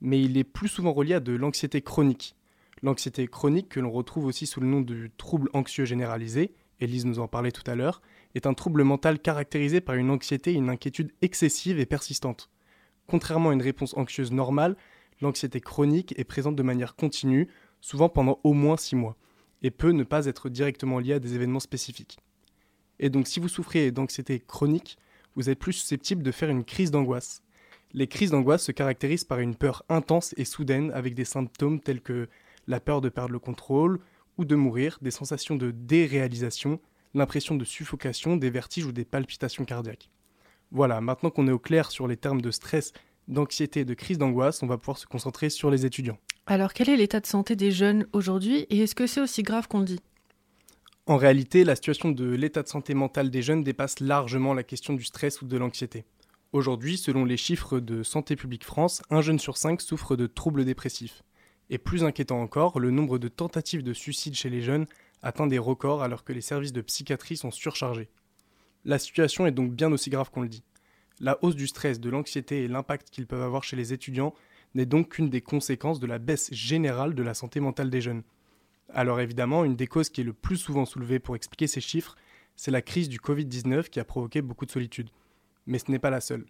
mais 0.00 0.20
il 0.20 0.36
est 0.36 0.44
plus 0.44 0.68
souvent 0.68 0.92
relié 0.92 1.14
à 1.14 1.20
de 1.20 1.32
l'anxiété 1.32 1.82
chronique. 1.82 2.36
L'anxiété 2.82 3.26
chronique, 3.26 3.70
que 3.70 3.80
l'on 3.80 3.90
retrouve 3.90 4.26
aussi 4.26 4.46
sous 4.46 4.60
le 4.60 4.66
nom 4.66 4.80
de 4.80 5.10
trouble 5.16 5.48
anxieux 5.54 5.84
généralisé, 5.84 6.52
Elise 6.80 7.06
nous 7.06 7.18
en 7.18 7.26
parlait 7.26 7.52
tout 7.52 7.68
à 7.68 7.74
l'heure, 7.74 8.02
est 8.34 8.46
un 8.46 8.54
trouble 8.54 8.84
mental 8.84 9.18
caractérisé 9.18 9.80
par 9.80 9.94
une 9.94 10.10
anxiété 10.10 10.52
et 10.52 10.56
une 10.56 10.68
inquiétude 10.68 11.12
excessive 11.22 11.80
et 11.80 11.86
persistante. 11.86 12.50
Contrairement 13.06 13.50
à 13.50 13.54
une 13.54 13.62
réponse 13.62 13.96
anxieuse 13.96 14.30
normale, 14.30 14.76
l'anxiété 15.22 15.60
chronique 15.60 16.14
est 16.18 16.24
présente 16.24 16.56
de 16.56 16.62
manière 16.62 16.96
continue, 16.96 17.48
souvent 17.80 18.10
pendant 18.10 18.40
au 18.44 18.52
moins 18.52 18.76
6 18.76 18.96
mois, 18.96 19.16
et 19.62 19.70
peut 19.70 19.92
ne 19.92 20.04
pas 20.04 20.26
être 20.26 20.50
directement 20.50 20.98
liée 20.98 21.14
à 21.14 21.18
des 21.18 21.34
événements 21.34 21.60
spécifiques. 21.60 22.18
Et 22.98 23.08
donc 23.08 23.26
si 23.26 23.40
vous 23.40 23.48
souffrez 23.48 23.90
d'anxiété 23.90 24.40
chronique, 24.40 24.98
vous 25.36 25.50
êtes 25.50 25.58
plus 25.58 25.74
susceptible 25.74 26.22
de 26.22 26.32
faire 26.32 26.50
une 26.50 26.64
crise 26.64 26.90
d'angoisse. 26.90 27.42
Les 27.92 28.08
crises 28.08 28.30
d'angoisse 28.30 28.64
se 28.64 28.72
caractérisent 28.72 29.24
par 29.24 29.38
une 29.38 29.54
peur 29.54 29.84
intense 29.88 30.34
et 30.36 30.44
soudaine 30.44 30.90
avec 30.92 31.14
des 31.14 31.24
symptômes 31.24 31.80
tels 31.80 32.00
que 32.00 32.28
la 32.66 32.80
peur 32.80 33.00
de 33.00 33.08
perdre 33.08 33.32
le 33.32 33.38
contrôle 33.38 34.00
ou 34.38 34.44
de 34.44 34.56
mourir, 34.56 34.98
des 35.02 35.10
sensations 35.10 35.56
de 35.56 35.70
déréalisation, 35.70 36.80
l'impression 37.14 37.54
de 37.54 37.64
suffocation, 37.64 38.36
des 38.36 38.50
vertiges 38.50 38.86
ou 38.86 38.92
des 38.92 39.04
palpitations 39.04 39.64
cardiaques. 39.64 40.10
Voilà, 40.72 41.00
maintenant 41.00 41.30
qu'on 41.30 41.48
est 41.48 41.52
au 41.52 41.58
clair 41.58 41.90
sur 41.90 42.08
les 42.08 42.16
termes 42.16 42.42
de 42.42 42.50
stress, 42.50 42.92
d'anxiété 43.28 43.80
et 43.80 43.84
de 43.84 43.94
crise 43.94 44.18
d'angoisse, 44.18 44.62
on 44.62 44.66
va 44.66 44.78
pouvoir 44.78 44.98
se 44.98 45.06
concentrer 45.06 45.48
sur 45.48 45.70
les 45.70 45.86
étudiants. 45.86 46.18
Alors 46.46 46.72
quel 46.72 46.88
est 46.88 46.96
l'état 46.96 47.20
de 47.20 47.26
santé 47.26 47.56
des 47.56 47.70
jeunes 47.70 48.06
aujourd'hui 48.12 48.66
et 48.70 48.80
est-ce 48.80 48.94
que 48.94 49.06
c'est 49.06 49.20
aussi 49.20 49.42
grave 49.42 49.68
qu'on 49.68 49.80
le 49.80 49.84
dit? 49.84 50.00
En 51.08 51.18
réalité, 51.18 51.62
la 51.62 51.76
situation 51.76 52.10
de 52.10 52.24
l'état 52.24 52.64
de 52.64 52.68
santé 52.68 52.92
mentale 52.92 53.30
des 53.30 53.40
jeunes 53.40 53.62
dépasse 53.62 54.00
largement 54.00 54.54
la 54.54 54.64
question 54.64 54.92
du 54.92 55.04
stress 55.04 55.40
ou 55.40 55.46
de 55.46 55.56
l'anxiété. 55.56 56.04
Aujourd'hui, 56.50 56.98
selon 56.98 57.24
les 57.24 57.36
chiffres 57.36 57.78
de 57.78 58.02
Santé 58.02 58.34
publique 58.34 58.64
France, 58.64 59.02
un 59.08 59.20
jeune 59.20 59.38
sur 59.38 59.56
cinq 59.56 59.80
souffre 59.80 60.16
de 60.16 60.26
troubles 60.26 60.64
dépressifs. 60.64 61.22
Et 61.70 61.78
plus 61.78 62.02
inquiétant 62.02 62.42
encore, 62.42 62.80
le 62.80 62.90
nombre 62.90 63.18
de 63.18 63.28
tentatives 63.28 63.84
de 63.84 63.92
suicide 63.92 64.34
chez 64.34 64.50
les 64.50 64.62
jeunes 64.62 64.86
atteint 65.22 65.46
des 65.46 65.58
records 65.58 66.02
alors 66.02 66.24
que 66.24 66.32
les 66.32 66.40
services 66.40 66.72
de 66.72 66.80
psychiatrie 66.80 67.36
sont 67.36 67.52
surchargés. 67.52 68.08
La 68.84 68.98
situation 68.98 69.46
est 69.46 69.52
donc 69.52 69.70
bien 69.70 69.92
aussi 69.92 70.10
grave 70.10 70.30
qu'on 70.32 70.42
le 70.42 70.48
dit. 70.48 70.64
La 71.20 71.38
hausse 71.44 71.56
du 71.56 71.68
stress, 71.68 72.00
de 72.00 72.10
l'anxiété 72.10 72.64
et 72.64 72.68
l'impact 72.68 73.10
qu'ils 73.10 73.28
peuvent 73.28 73.42
avoir 73.42 73.62
chez 73.62 73.76
les 73.76 73.92
étudiants 73.92 74.34
n'est 74.74 74.86
donc 74.86 75.10
qu'une 75.10 75.30
des 75.30 75.40
conséquences 75.40 76.00
de 76.00 76.06
la 76.08 76.18
baisse 76.18 76.52
générale 76.52 77.14
de 77.14 77.22
la 77.22 77.34
santé 77.34 77.60
mentale 77.60 77.90
des 77.90 78.00
jeunes. 78.00 78.24
Alors 78.92 79.20
évidemment, 79.20 79.64
une 79.64 79.76
des 79.76 79.86
causes 79.86 80.10
qui 80.10 80.20
est 80.20 80.24
le 80.24 80.32
plus 80.32 80.56
souvent 80.56 80.84
soulevée 80.84 81.18
pour 81.18 81.36
expliquer 81.36 81.66
ces 81.66 81.80
chiffres, 81.80 82.16
c'est 82.54 82.70
la 82.70 82.82
crise 82.82 83.08
du 83.08 83.18
Covid-19 83.18 83.88
qui 83.90 84.00
a 84.00 84.04
provoqué 84.04 84.42
beaucoup 84.42 84.66
de 84.66 84.70
solitude. 84.70 85.10
Mais 85.66 85.78
ce 85.78 85.90
n'est 85.90 85.98
pas 85.98 86.10
la 86.10 86.20
seule. 86.20 86.46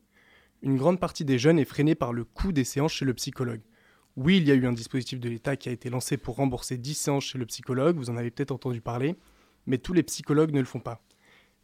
Une 0.62 0.76
grande 0.76 1.00
partie 1.00 1.24
des 1.24 1.38
jeunes 1.38 1.58
est 1.58 1.64
freinée 1.64 1.94
par 1.94 2.12
le 2.12 2.24
coût 2.24 2.52
des 2.52 2.64
séances 2.64 2.92
chez 2.92 3.04
le 3.04 3.14
psychologue. 3.14 3.62
Oui, 4.16 4.38
il 4.38 4.48
y 4.48 4.50
a 4.50 4.54
eu 4.54 4.66
un 4.66 4.72
dispositif 4.72 5.20
de 5.20 5.28
l'État 5.28 5.56
qui 5.56 5.68
a 5.68 5.72
été 5.72 5.90
lancé 5.90 6.16
pour 6.16 6.36
rembourser 6.36 6.78
10 6.78 6.94
séances 6.94 7.24
chez 7.24 7.38
le 7.38 7.44
psychologue, 7.46 7.96
vous 7.96 8.08
en 8.08 8.16
avez 8.16 8.30
peut-être 8.30 8.52
entendu 8.52 8.80
parler, 8.80 9.16
mais 9.66 9.76
tous 9.78 9.92
les 9.92 10.02
psychologues 10.02 10.52
ne 10.52 10.60
le 10.60 10.64
font 10.64 10.80
pas. 10.80 11.02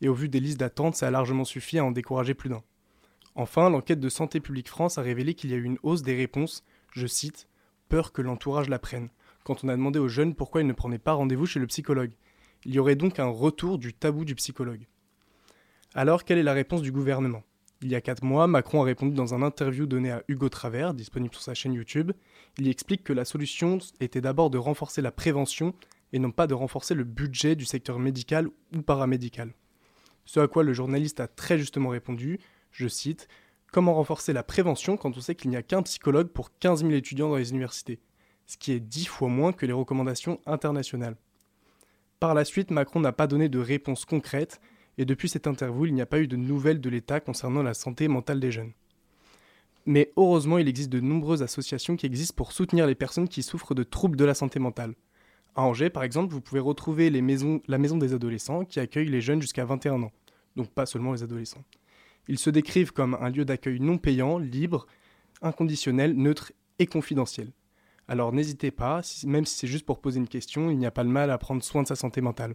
Et 0.02 0.08
au 0.08 0.14
vu 0.14 0.28
des 0.28 0.40
listes 0.40 0.60
d'attente, 0.60 0.94
ça 0.94 1.06
a 1.06 1.10
largement 1.10 1.44
suffi 1.44 1.78
à 1.78 1.84
en 1.84 1.92
décourager 1.92 2.34
plus 2.34 2.50
d'un. 2.50 2.62
Enfin, 3.34 3.70
l'enquête 3.70 4.00
de 4.00 4.08
Santé 4.10 4.40
publique 4.40 4.68
France 4.68 4.98
a 4.98 5.02
révélé 5.02 5.34
qu'il 5.34 5.50
y 5.50 5.54
a 5.54 5.56
eu 5.56 5.64
une 5.64 5.78
hausse 5.82 6.02
des 6.02 6.14
réponses, 6.14 6.64
je 6.92 7.06
cite, 7.06 7.48
peur 7.88 8.12
que 8.12 8.20
l'entourage 8.20 8.68
la 8.68 8.78
prenne, 8.78 9.08
quand 9.44 9.64
on 9.64 9.68
a 9.68 9.76
demandé 9.76 9.98
aux 9.98 10.08
jeunes 10.08 10.34
pourquoi 10.34 10.60
ils 10.60 10.66
ne 10.66 10.72
prenaient 10.72 10.98
pas 10.98 11.12
rendez-vous 11.12 11.46
chez 11.46 11.60
le 11.60 11.66
psychologue. 11.66 12.12
Il 12.64 12.74
y 12.74 12.78
aurait 12.78 12.96
donc 12.96 13.18
un 13.18 13.26
retour 13.26 13.78
du 13.78 13.92
tabou 13.92 14.24
du 14.24 14.34
psychologue. 14.34 14.86
Alors, 15.94 16.24
quelle 16.24 16.38
est 16.38 16.42
la 16.42 16.52
réponse 16.52 16.82
du 16.82 16.92
gouvernement? 16.92 17.42
Il 17.82 17.90
y 17.90 17.96
a 17.96 18.00
4 18.00 18.22
mois, 18.22 18.46
Macron 18.46 18.82
a 18.82 18.84
répondu 18.84 19.14
dans 19.14 19.34
un 19.34 19.42
interview 19.42 19.86
donné 19.86 20.12
à 20.12 20.22
Hugo 20.28 20.48
Travers, 20.48 20.94
disponible 20.94 21.34
sur 21.34 21.42
sa 21.42 21.54
chaîne 21.54 21.74
YouTube. 21.74 22.12
Il 22.58 22.66
y 22.66 22.70
explique 22.70 23.02
que 23.02 23.12
la 23.12 23.24
solution 23.24 23.78
était 24.00 24.20
d'abord 24.20 24.50
de 24.50 24.58
renforcer 24.58 25.02
la 25.02 25.10
prévention 25.10 25.74
et 26.12 26.20
non 26.20 26.30
pas 26.30 26.46
de 26.46 26.54
renforcer 26.54 26.94
le 26.94 27.04
budget 27.04 27.56
du 27.56 27.64
secteur 27.64 27.98
médical 27.98 28.48
ou 28.74 28.82
paramédical. 28.82 29.52
Ce 30.24 30.38
à 30.38 30.46
quoi 30.46 30.62
le 30.62 30.72
journaliste 30.72 31.18
a 31.18 31.26
très 31.26 31.58
justement 31.58 31.88
répondu, 31.88 32.38
je 32.70 32.86
cite, 32.86 33.28
Comment 33.72 33.94
renforcer 33.94 34.34
la 34.34 34.42
prévention 34.42 34.98
quand 34.98 35.16
on 35.16 35.20
sait 35.22 35.34
qu'il 35.34 35.48
n'y 35.48 35.56
a 35.56 35.62
qu'un 35.62 35.82
psychologue 35.82 36.28
pour 36.28 36.56
15 36.58 36.80
000 36.80 36.92
étudiants 36.92 37.30
dans 37.30 37.36
les 37.36 37.52
universités? 37.52 38.00
Ce 38.46 38.56
qui 38.56 38.72
est 38.72 38.80
10 38.80 39.06
fois 39.06 39.28
moins 39.28 39.52
que 39.52 39.66
les 39.66 39.72
recommandations 39.72 40.40
internationales. 40.46 41.16
Par 42.20 42.34
la 42.34 42.44
suite, 42.44 42.70
Macron 42.70 43.00
n'a 43.00 43.12
pas 43.12 43.26
donné 43.26 43.48
de 43.48 43.58
réponse 43.58 44.04
concrète, 44.04 44.60
et 44.98 45.04
depuis 45.04 45.28
cette 45.28 45.46
interview, 45.46 45.86
il 45.86 45.94
n'y 45.94 46.02
a 46.02 46.06
pas 46.06 46.20
eu 46.20 46.28
de 46.28 46.36
nouvelles 46.36 46.80
de 46.80 46.90
l'État 46.90 47.18
concernant 47.20 47.62
la 47.62 47.74
santé 47.74 48.08
mentale 48.08 48.40
des 48.40 48.52
jeunes. 48.52 48.72
Mais 49.86 50.12
heureusement, 50.16 50.58
il 50.58 50.68
existe 50.68 50.90
de 50.90 51.00
nombreuses 51.00 51.42
associations 51.42 51.96
qui 51.96 52.06
existent 52.06 52.36
pour 52.36 52.52
soutenir 52.52 52.86
les 52.86 52.94
personnes 52.94 53.28
qui 53.28 53.42
souffrent 53.42 53.74
de 53.74 53.82
troubles 53.82 54.16
de 54.16 54.24
la 54.24 54.34
santé 54.34 54.60
mentale. 54.60 54.94
À 55.56 55.62
Angers, 55.62 55.90
par 55.90 56.04
exemple, 56.04 56.32
vous 56.32 56.40
pouvez 56.40 56.60
retrouver 56.60 57.10
la 57.10 57.20
maison 57.78 57.96
des 57.96 58.14
adolescents 58.14 58.64
qui 58.64 58.80
accueille 58.80 59.08
les 59.08 59.20
jeunes 59.20 59.42
jusqu'à 59.42 59.64
21 59.64 60.02
ans, 60.04 60.12
donc 60.56 60.70
pas 60.70 60.86
seulement 60.86 61.12
les 61.12 61.22
adolescents. 61.22 61.64
Ils 62.28 62.38
se 62.38 62.50
décrivent 62.50 62.92
comme 62.92 63.16
un 63.20 63.30
lieu 63.30 63.44
d'accueil 63.44 63.80
non 63.80 63.98
payant, 63.98 64.38
libre, 64.38 64.86
inconditionnel, 65.40 66.14
neutre 66.14 66.52
et 66.78 66.86
confidentiel. 66.86 67.50
Alors 68.08 68.32
n'hésitez 68.32 68.70
pas, 68.70 69.00
même 69.24 69.46
si 69.46 69.56
c'est 69.56 69.66
juste 69.66 69.86
pour 69.86 70.00
poser 70.00 70.18
une 70.18 70.28
question, 70.28 70.70
il 70.70 70.78
n'y 70.78 70.86
a 70.86 70.90
pas 70.90 71.04
de 71.04 71.08
mal 71.08 71.30
à 71.30 71.38
prendre 71.38 71.62
soin 71.62 71.82
de 71.82 71.88
sa 71.88 71.96
santé 71.96 72.20
mentale. 72.20 72.54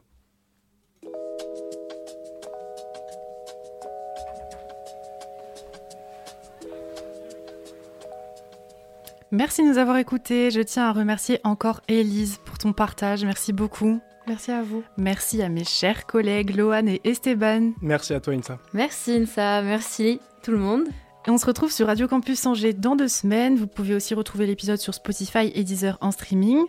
Merci 9.31 9.61
de 9.61 9.67
nous 9.67 9.77
avoir 9.77 9.97
écoutés. 9.97 10.51
Je 10.51 10.61
tiens 10.61 10.85
à 10.85 10.93
remercier 10.93 11.39
encore 11.43 11.81
Élise 11.89 12.37
pour 12.45 12.57
ton 12.57 12.71
partage. 12.71 13.25
Merci 13.25 13.51
beaucoup. 13.51 13.99
Merci 14.25 14.51
à 14.51 14.61
vous. 14.61 14.83
Merci 14.97 15.41
à 15.41 15.49
mes 15.49 15.63
chers 15.63 16.05
collègues 16.05 16.55
Loane 16.55 16.87
et 16.89 17.01
Esteban. 17.03 17.71
Merci 17.81 18.13
à 18.13 18.19
toi 18.19 18.33
Insa. 18.33 18.59
Merci 18.73 19.11
Insa, 19.13 19.61
merci 19.61 20.19
tout 20.43 20.51
le 20.51 20.59
monde. 20.59 20.87
Et 21.27 21.29
on 21.29 21.37
se 21.37 21.45
retrouve 21.45 21.71
sur 21.73 21.87
Radio 21.87 22.07
Campus 22.07 22.45
Angers 22.45 22.71
dans 22.71 22.95
deux 22.95 23.09
semaines. 23.09 23.57
Vous 23.57 23.67
pouvez 23.67 23.93
aussi 23.93 24.13
retrouver 24.13 24.45
l'épisode 24.45 24.77
sur 24.77 24.93
Spotify 24.93 25.51
et 25.53 25.65
Deezer 25.65 25.97
en 25.99 26.11
streaming. 26.11 26.63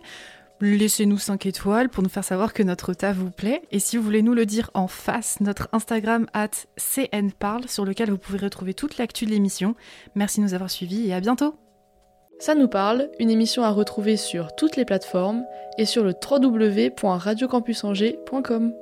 Laissez-nous 0.59 1.17
5 1.17 1.45
étoiles 1.45 1.87
pour 1.87 2.03
nous 2.03 2.09
faire 2.09 2.25
savoir 2.25 2.51
que 2.51 2.61
notre 2.61 2.93
tas 2.93 3.13
vous 3.13 3.31
plaît. 3.31 3.61
Et 3.71 3.79
si 3.79 3.95
vous 3.95 4.03
voulez 4.03 4.21
nous 4.21 4.33
le 4.33 4.45
dire 4.45 4.69
en 4.73 4.89
face, 4.89 5.39
notre 5.39 5.69
Instagram 5.71 6.25
at 6.33 6.49
cnparle 6.75 7.69
sur 7.69 7.85
lequel 7.85 8.11
vous 8.11 8.17
pouvez 8.17 8.39
retrouver 8.39 8.73
toute 8.73 8.97
l'actu 8.97 9.25
de 9.25 9.31
l'émission. 9.31 9.75
Merci 10.15 10.41
de 10.41 10.45
nous 10.45 10.53
avoir 10.53 10.69
suivis 10.69 11.07
et 11.07 11.13
à 11.13 11.21
bientôt. 11.21 11.55
Ça 12.39 12.53
nous 12.53 12.67
parle, 12.67 13.09
une 13.17 13.29
émission 13.29 13.63
à 13.63 13.69
retrouver 13.69 14.17
sur 14.17 14.53
toutes 14.57 14.75
les 14.75 14.83
plateformes 14.83 15.45
et 15.77 15.85
sur 15.85 16.03
le 16.03 16.13
www.radiocampusangers.com. 16.13 18.73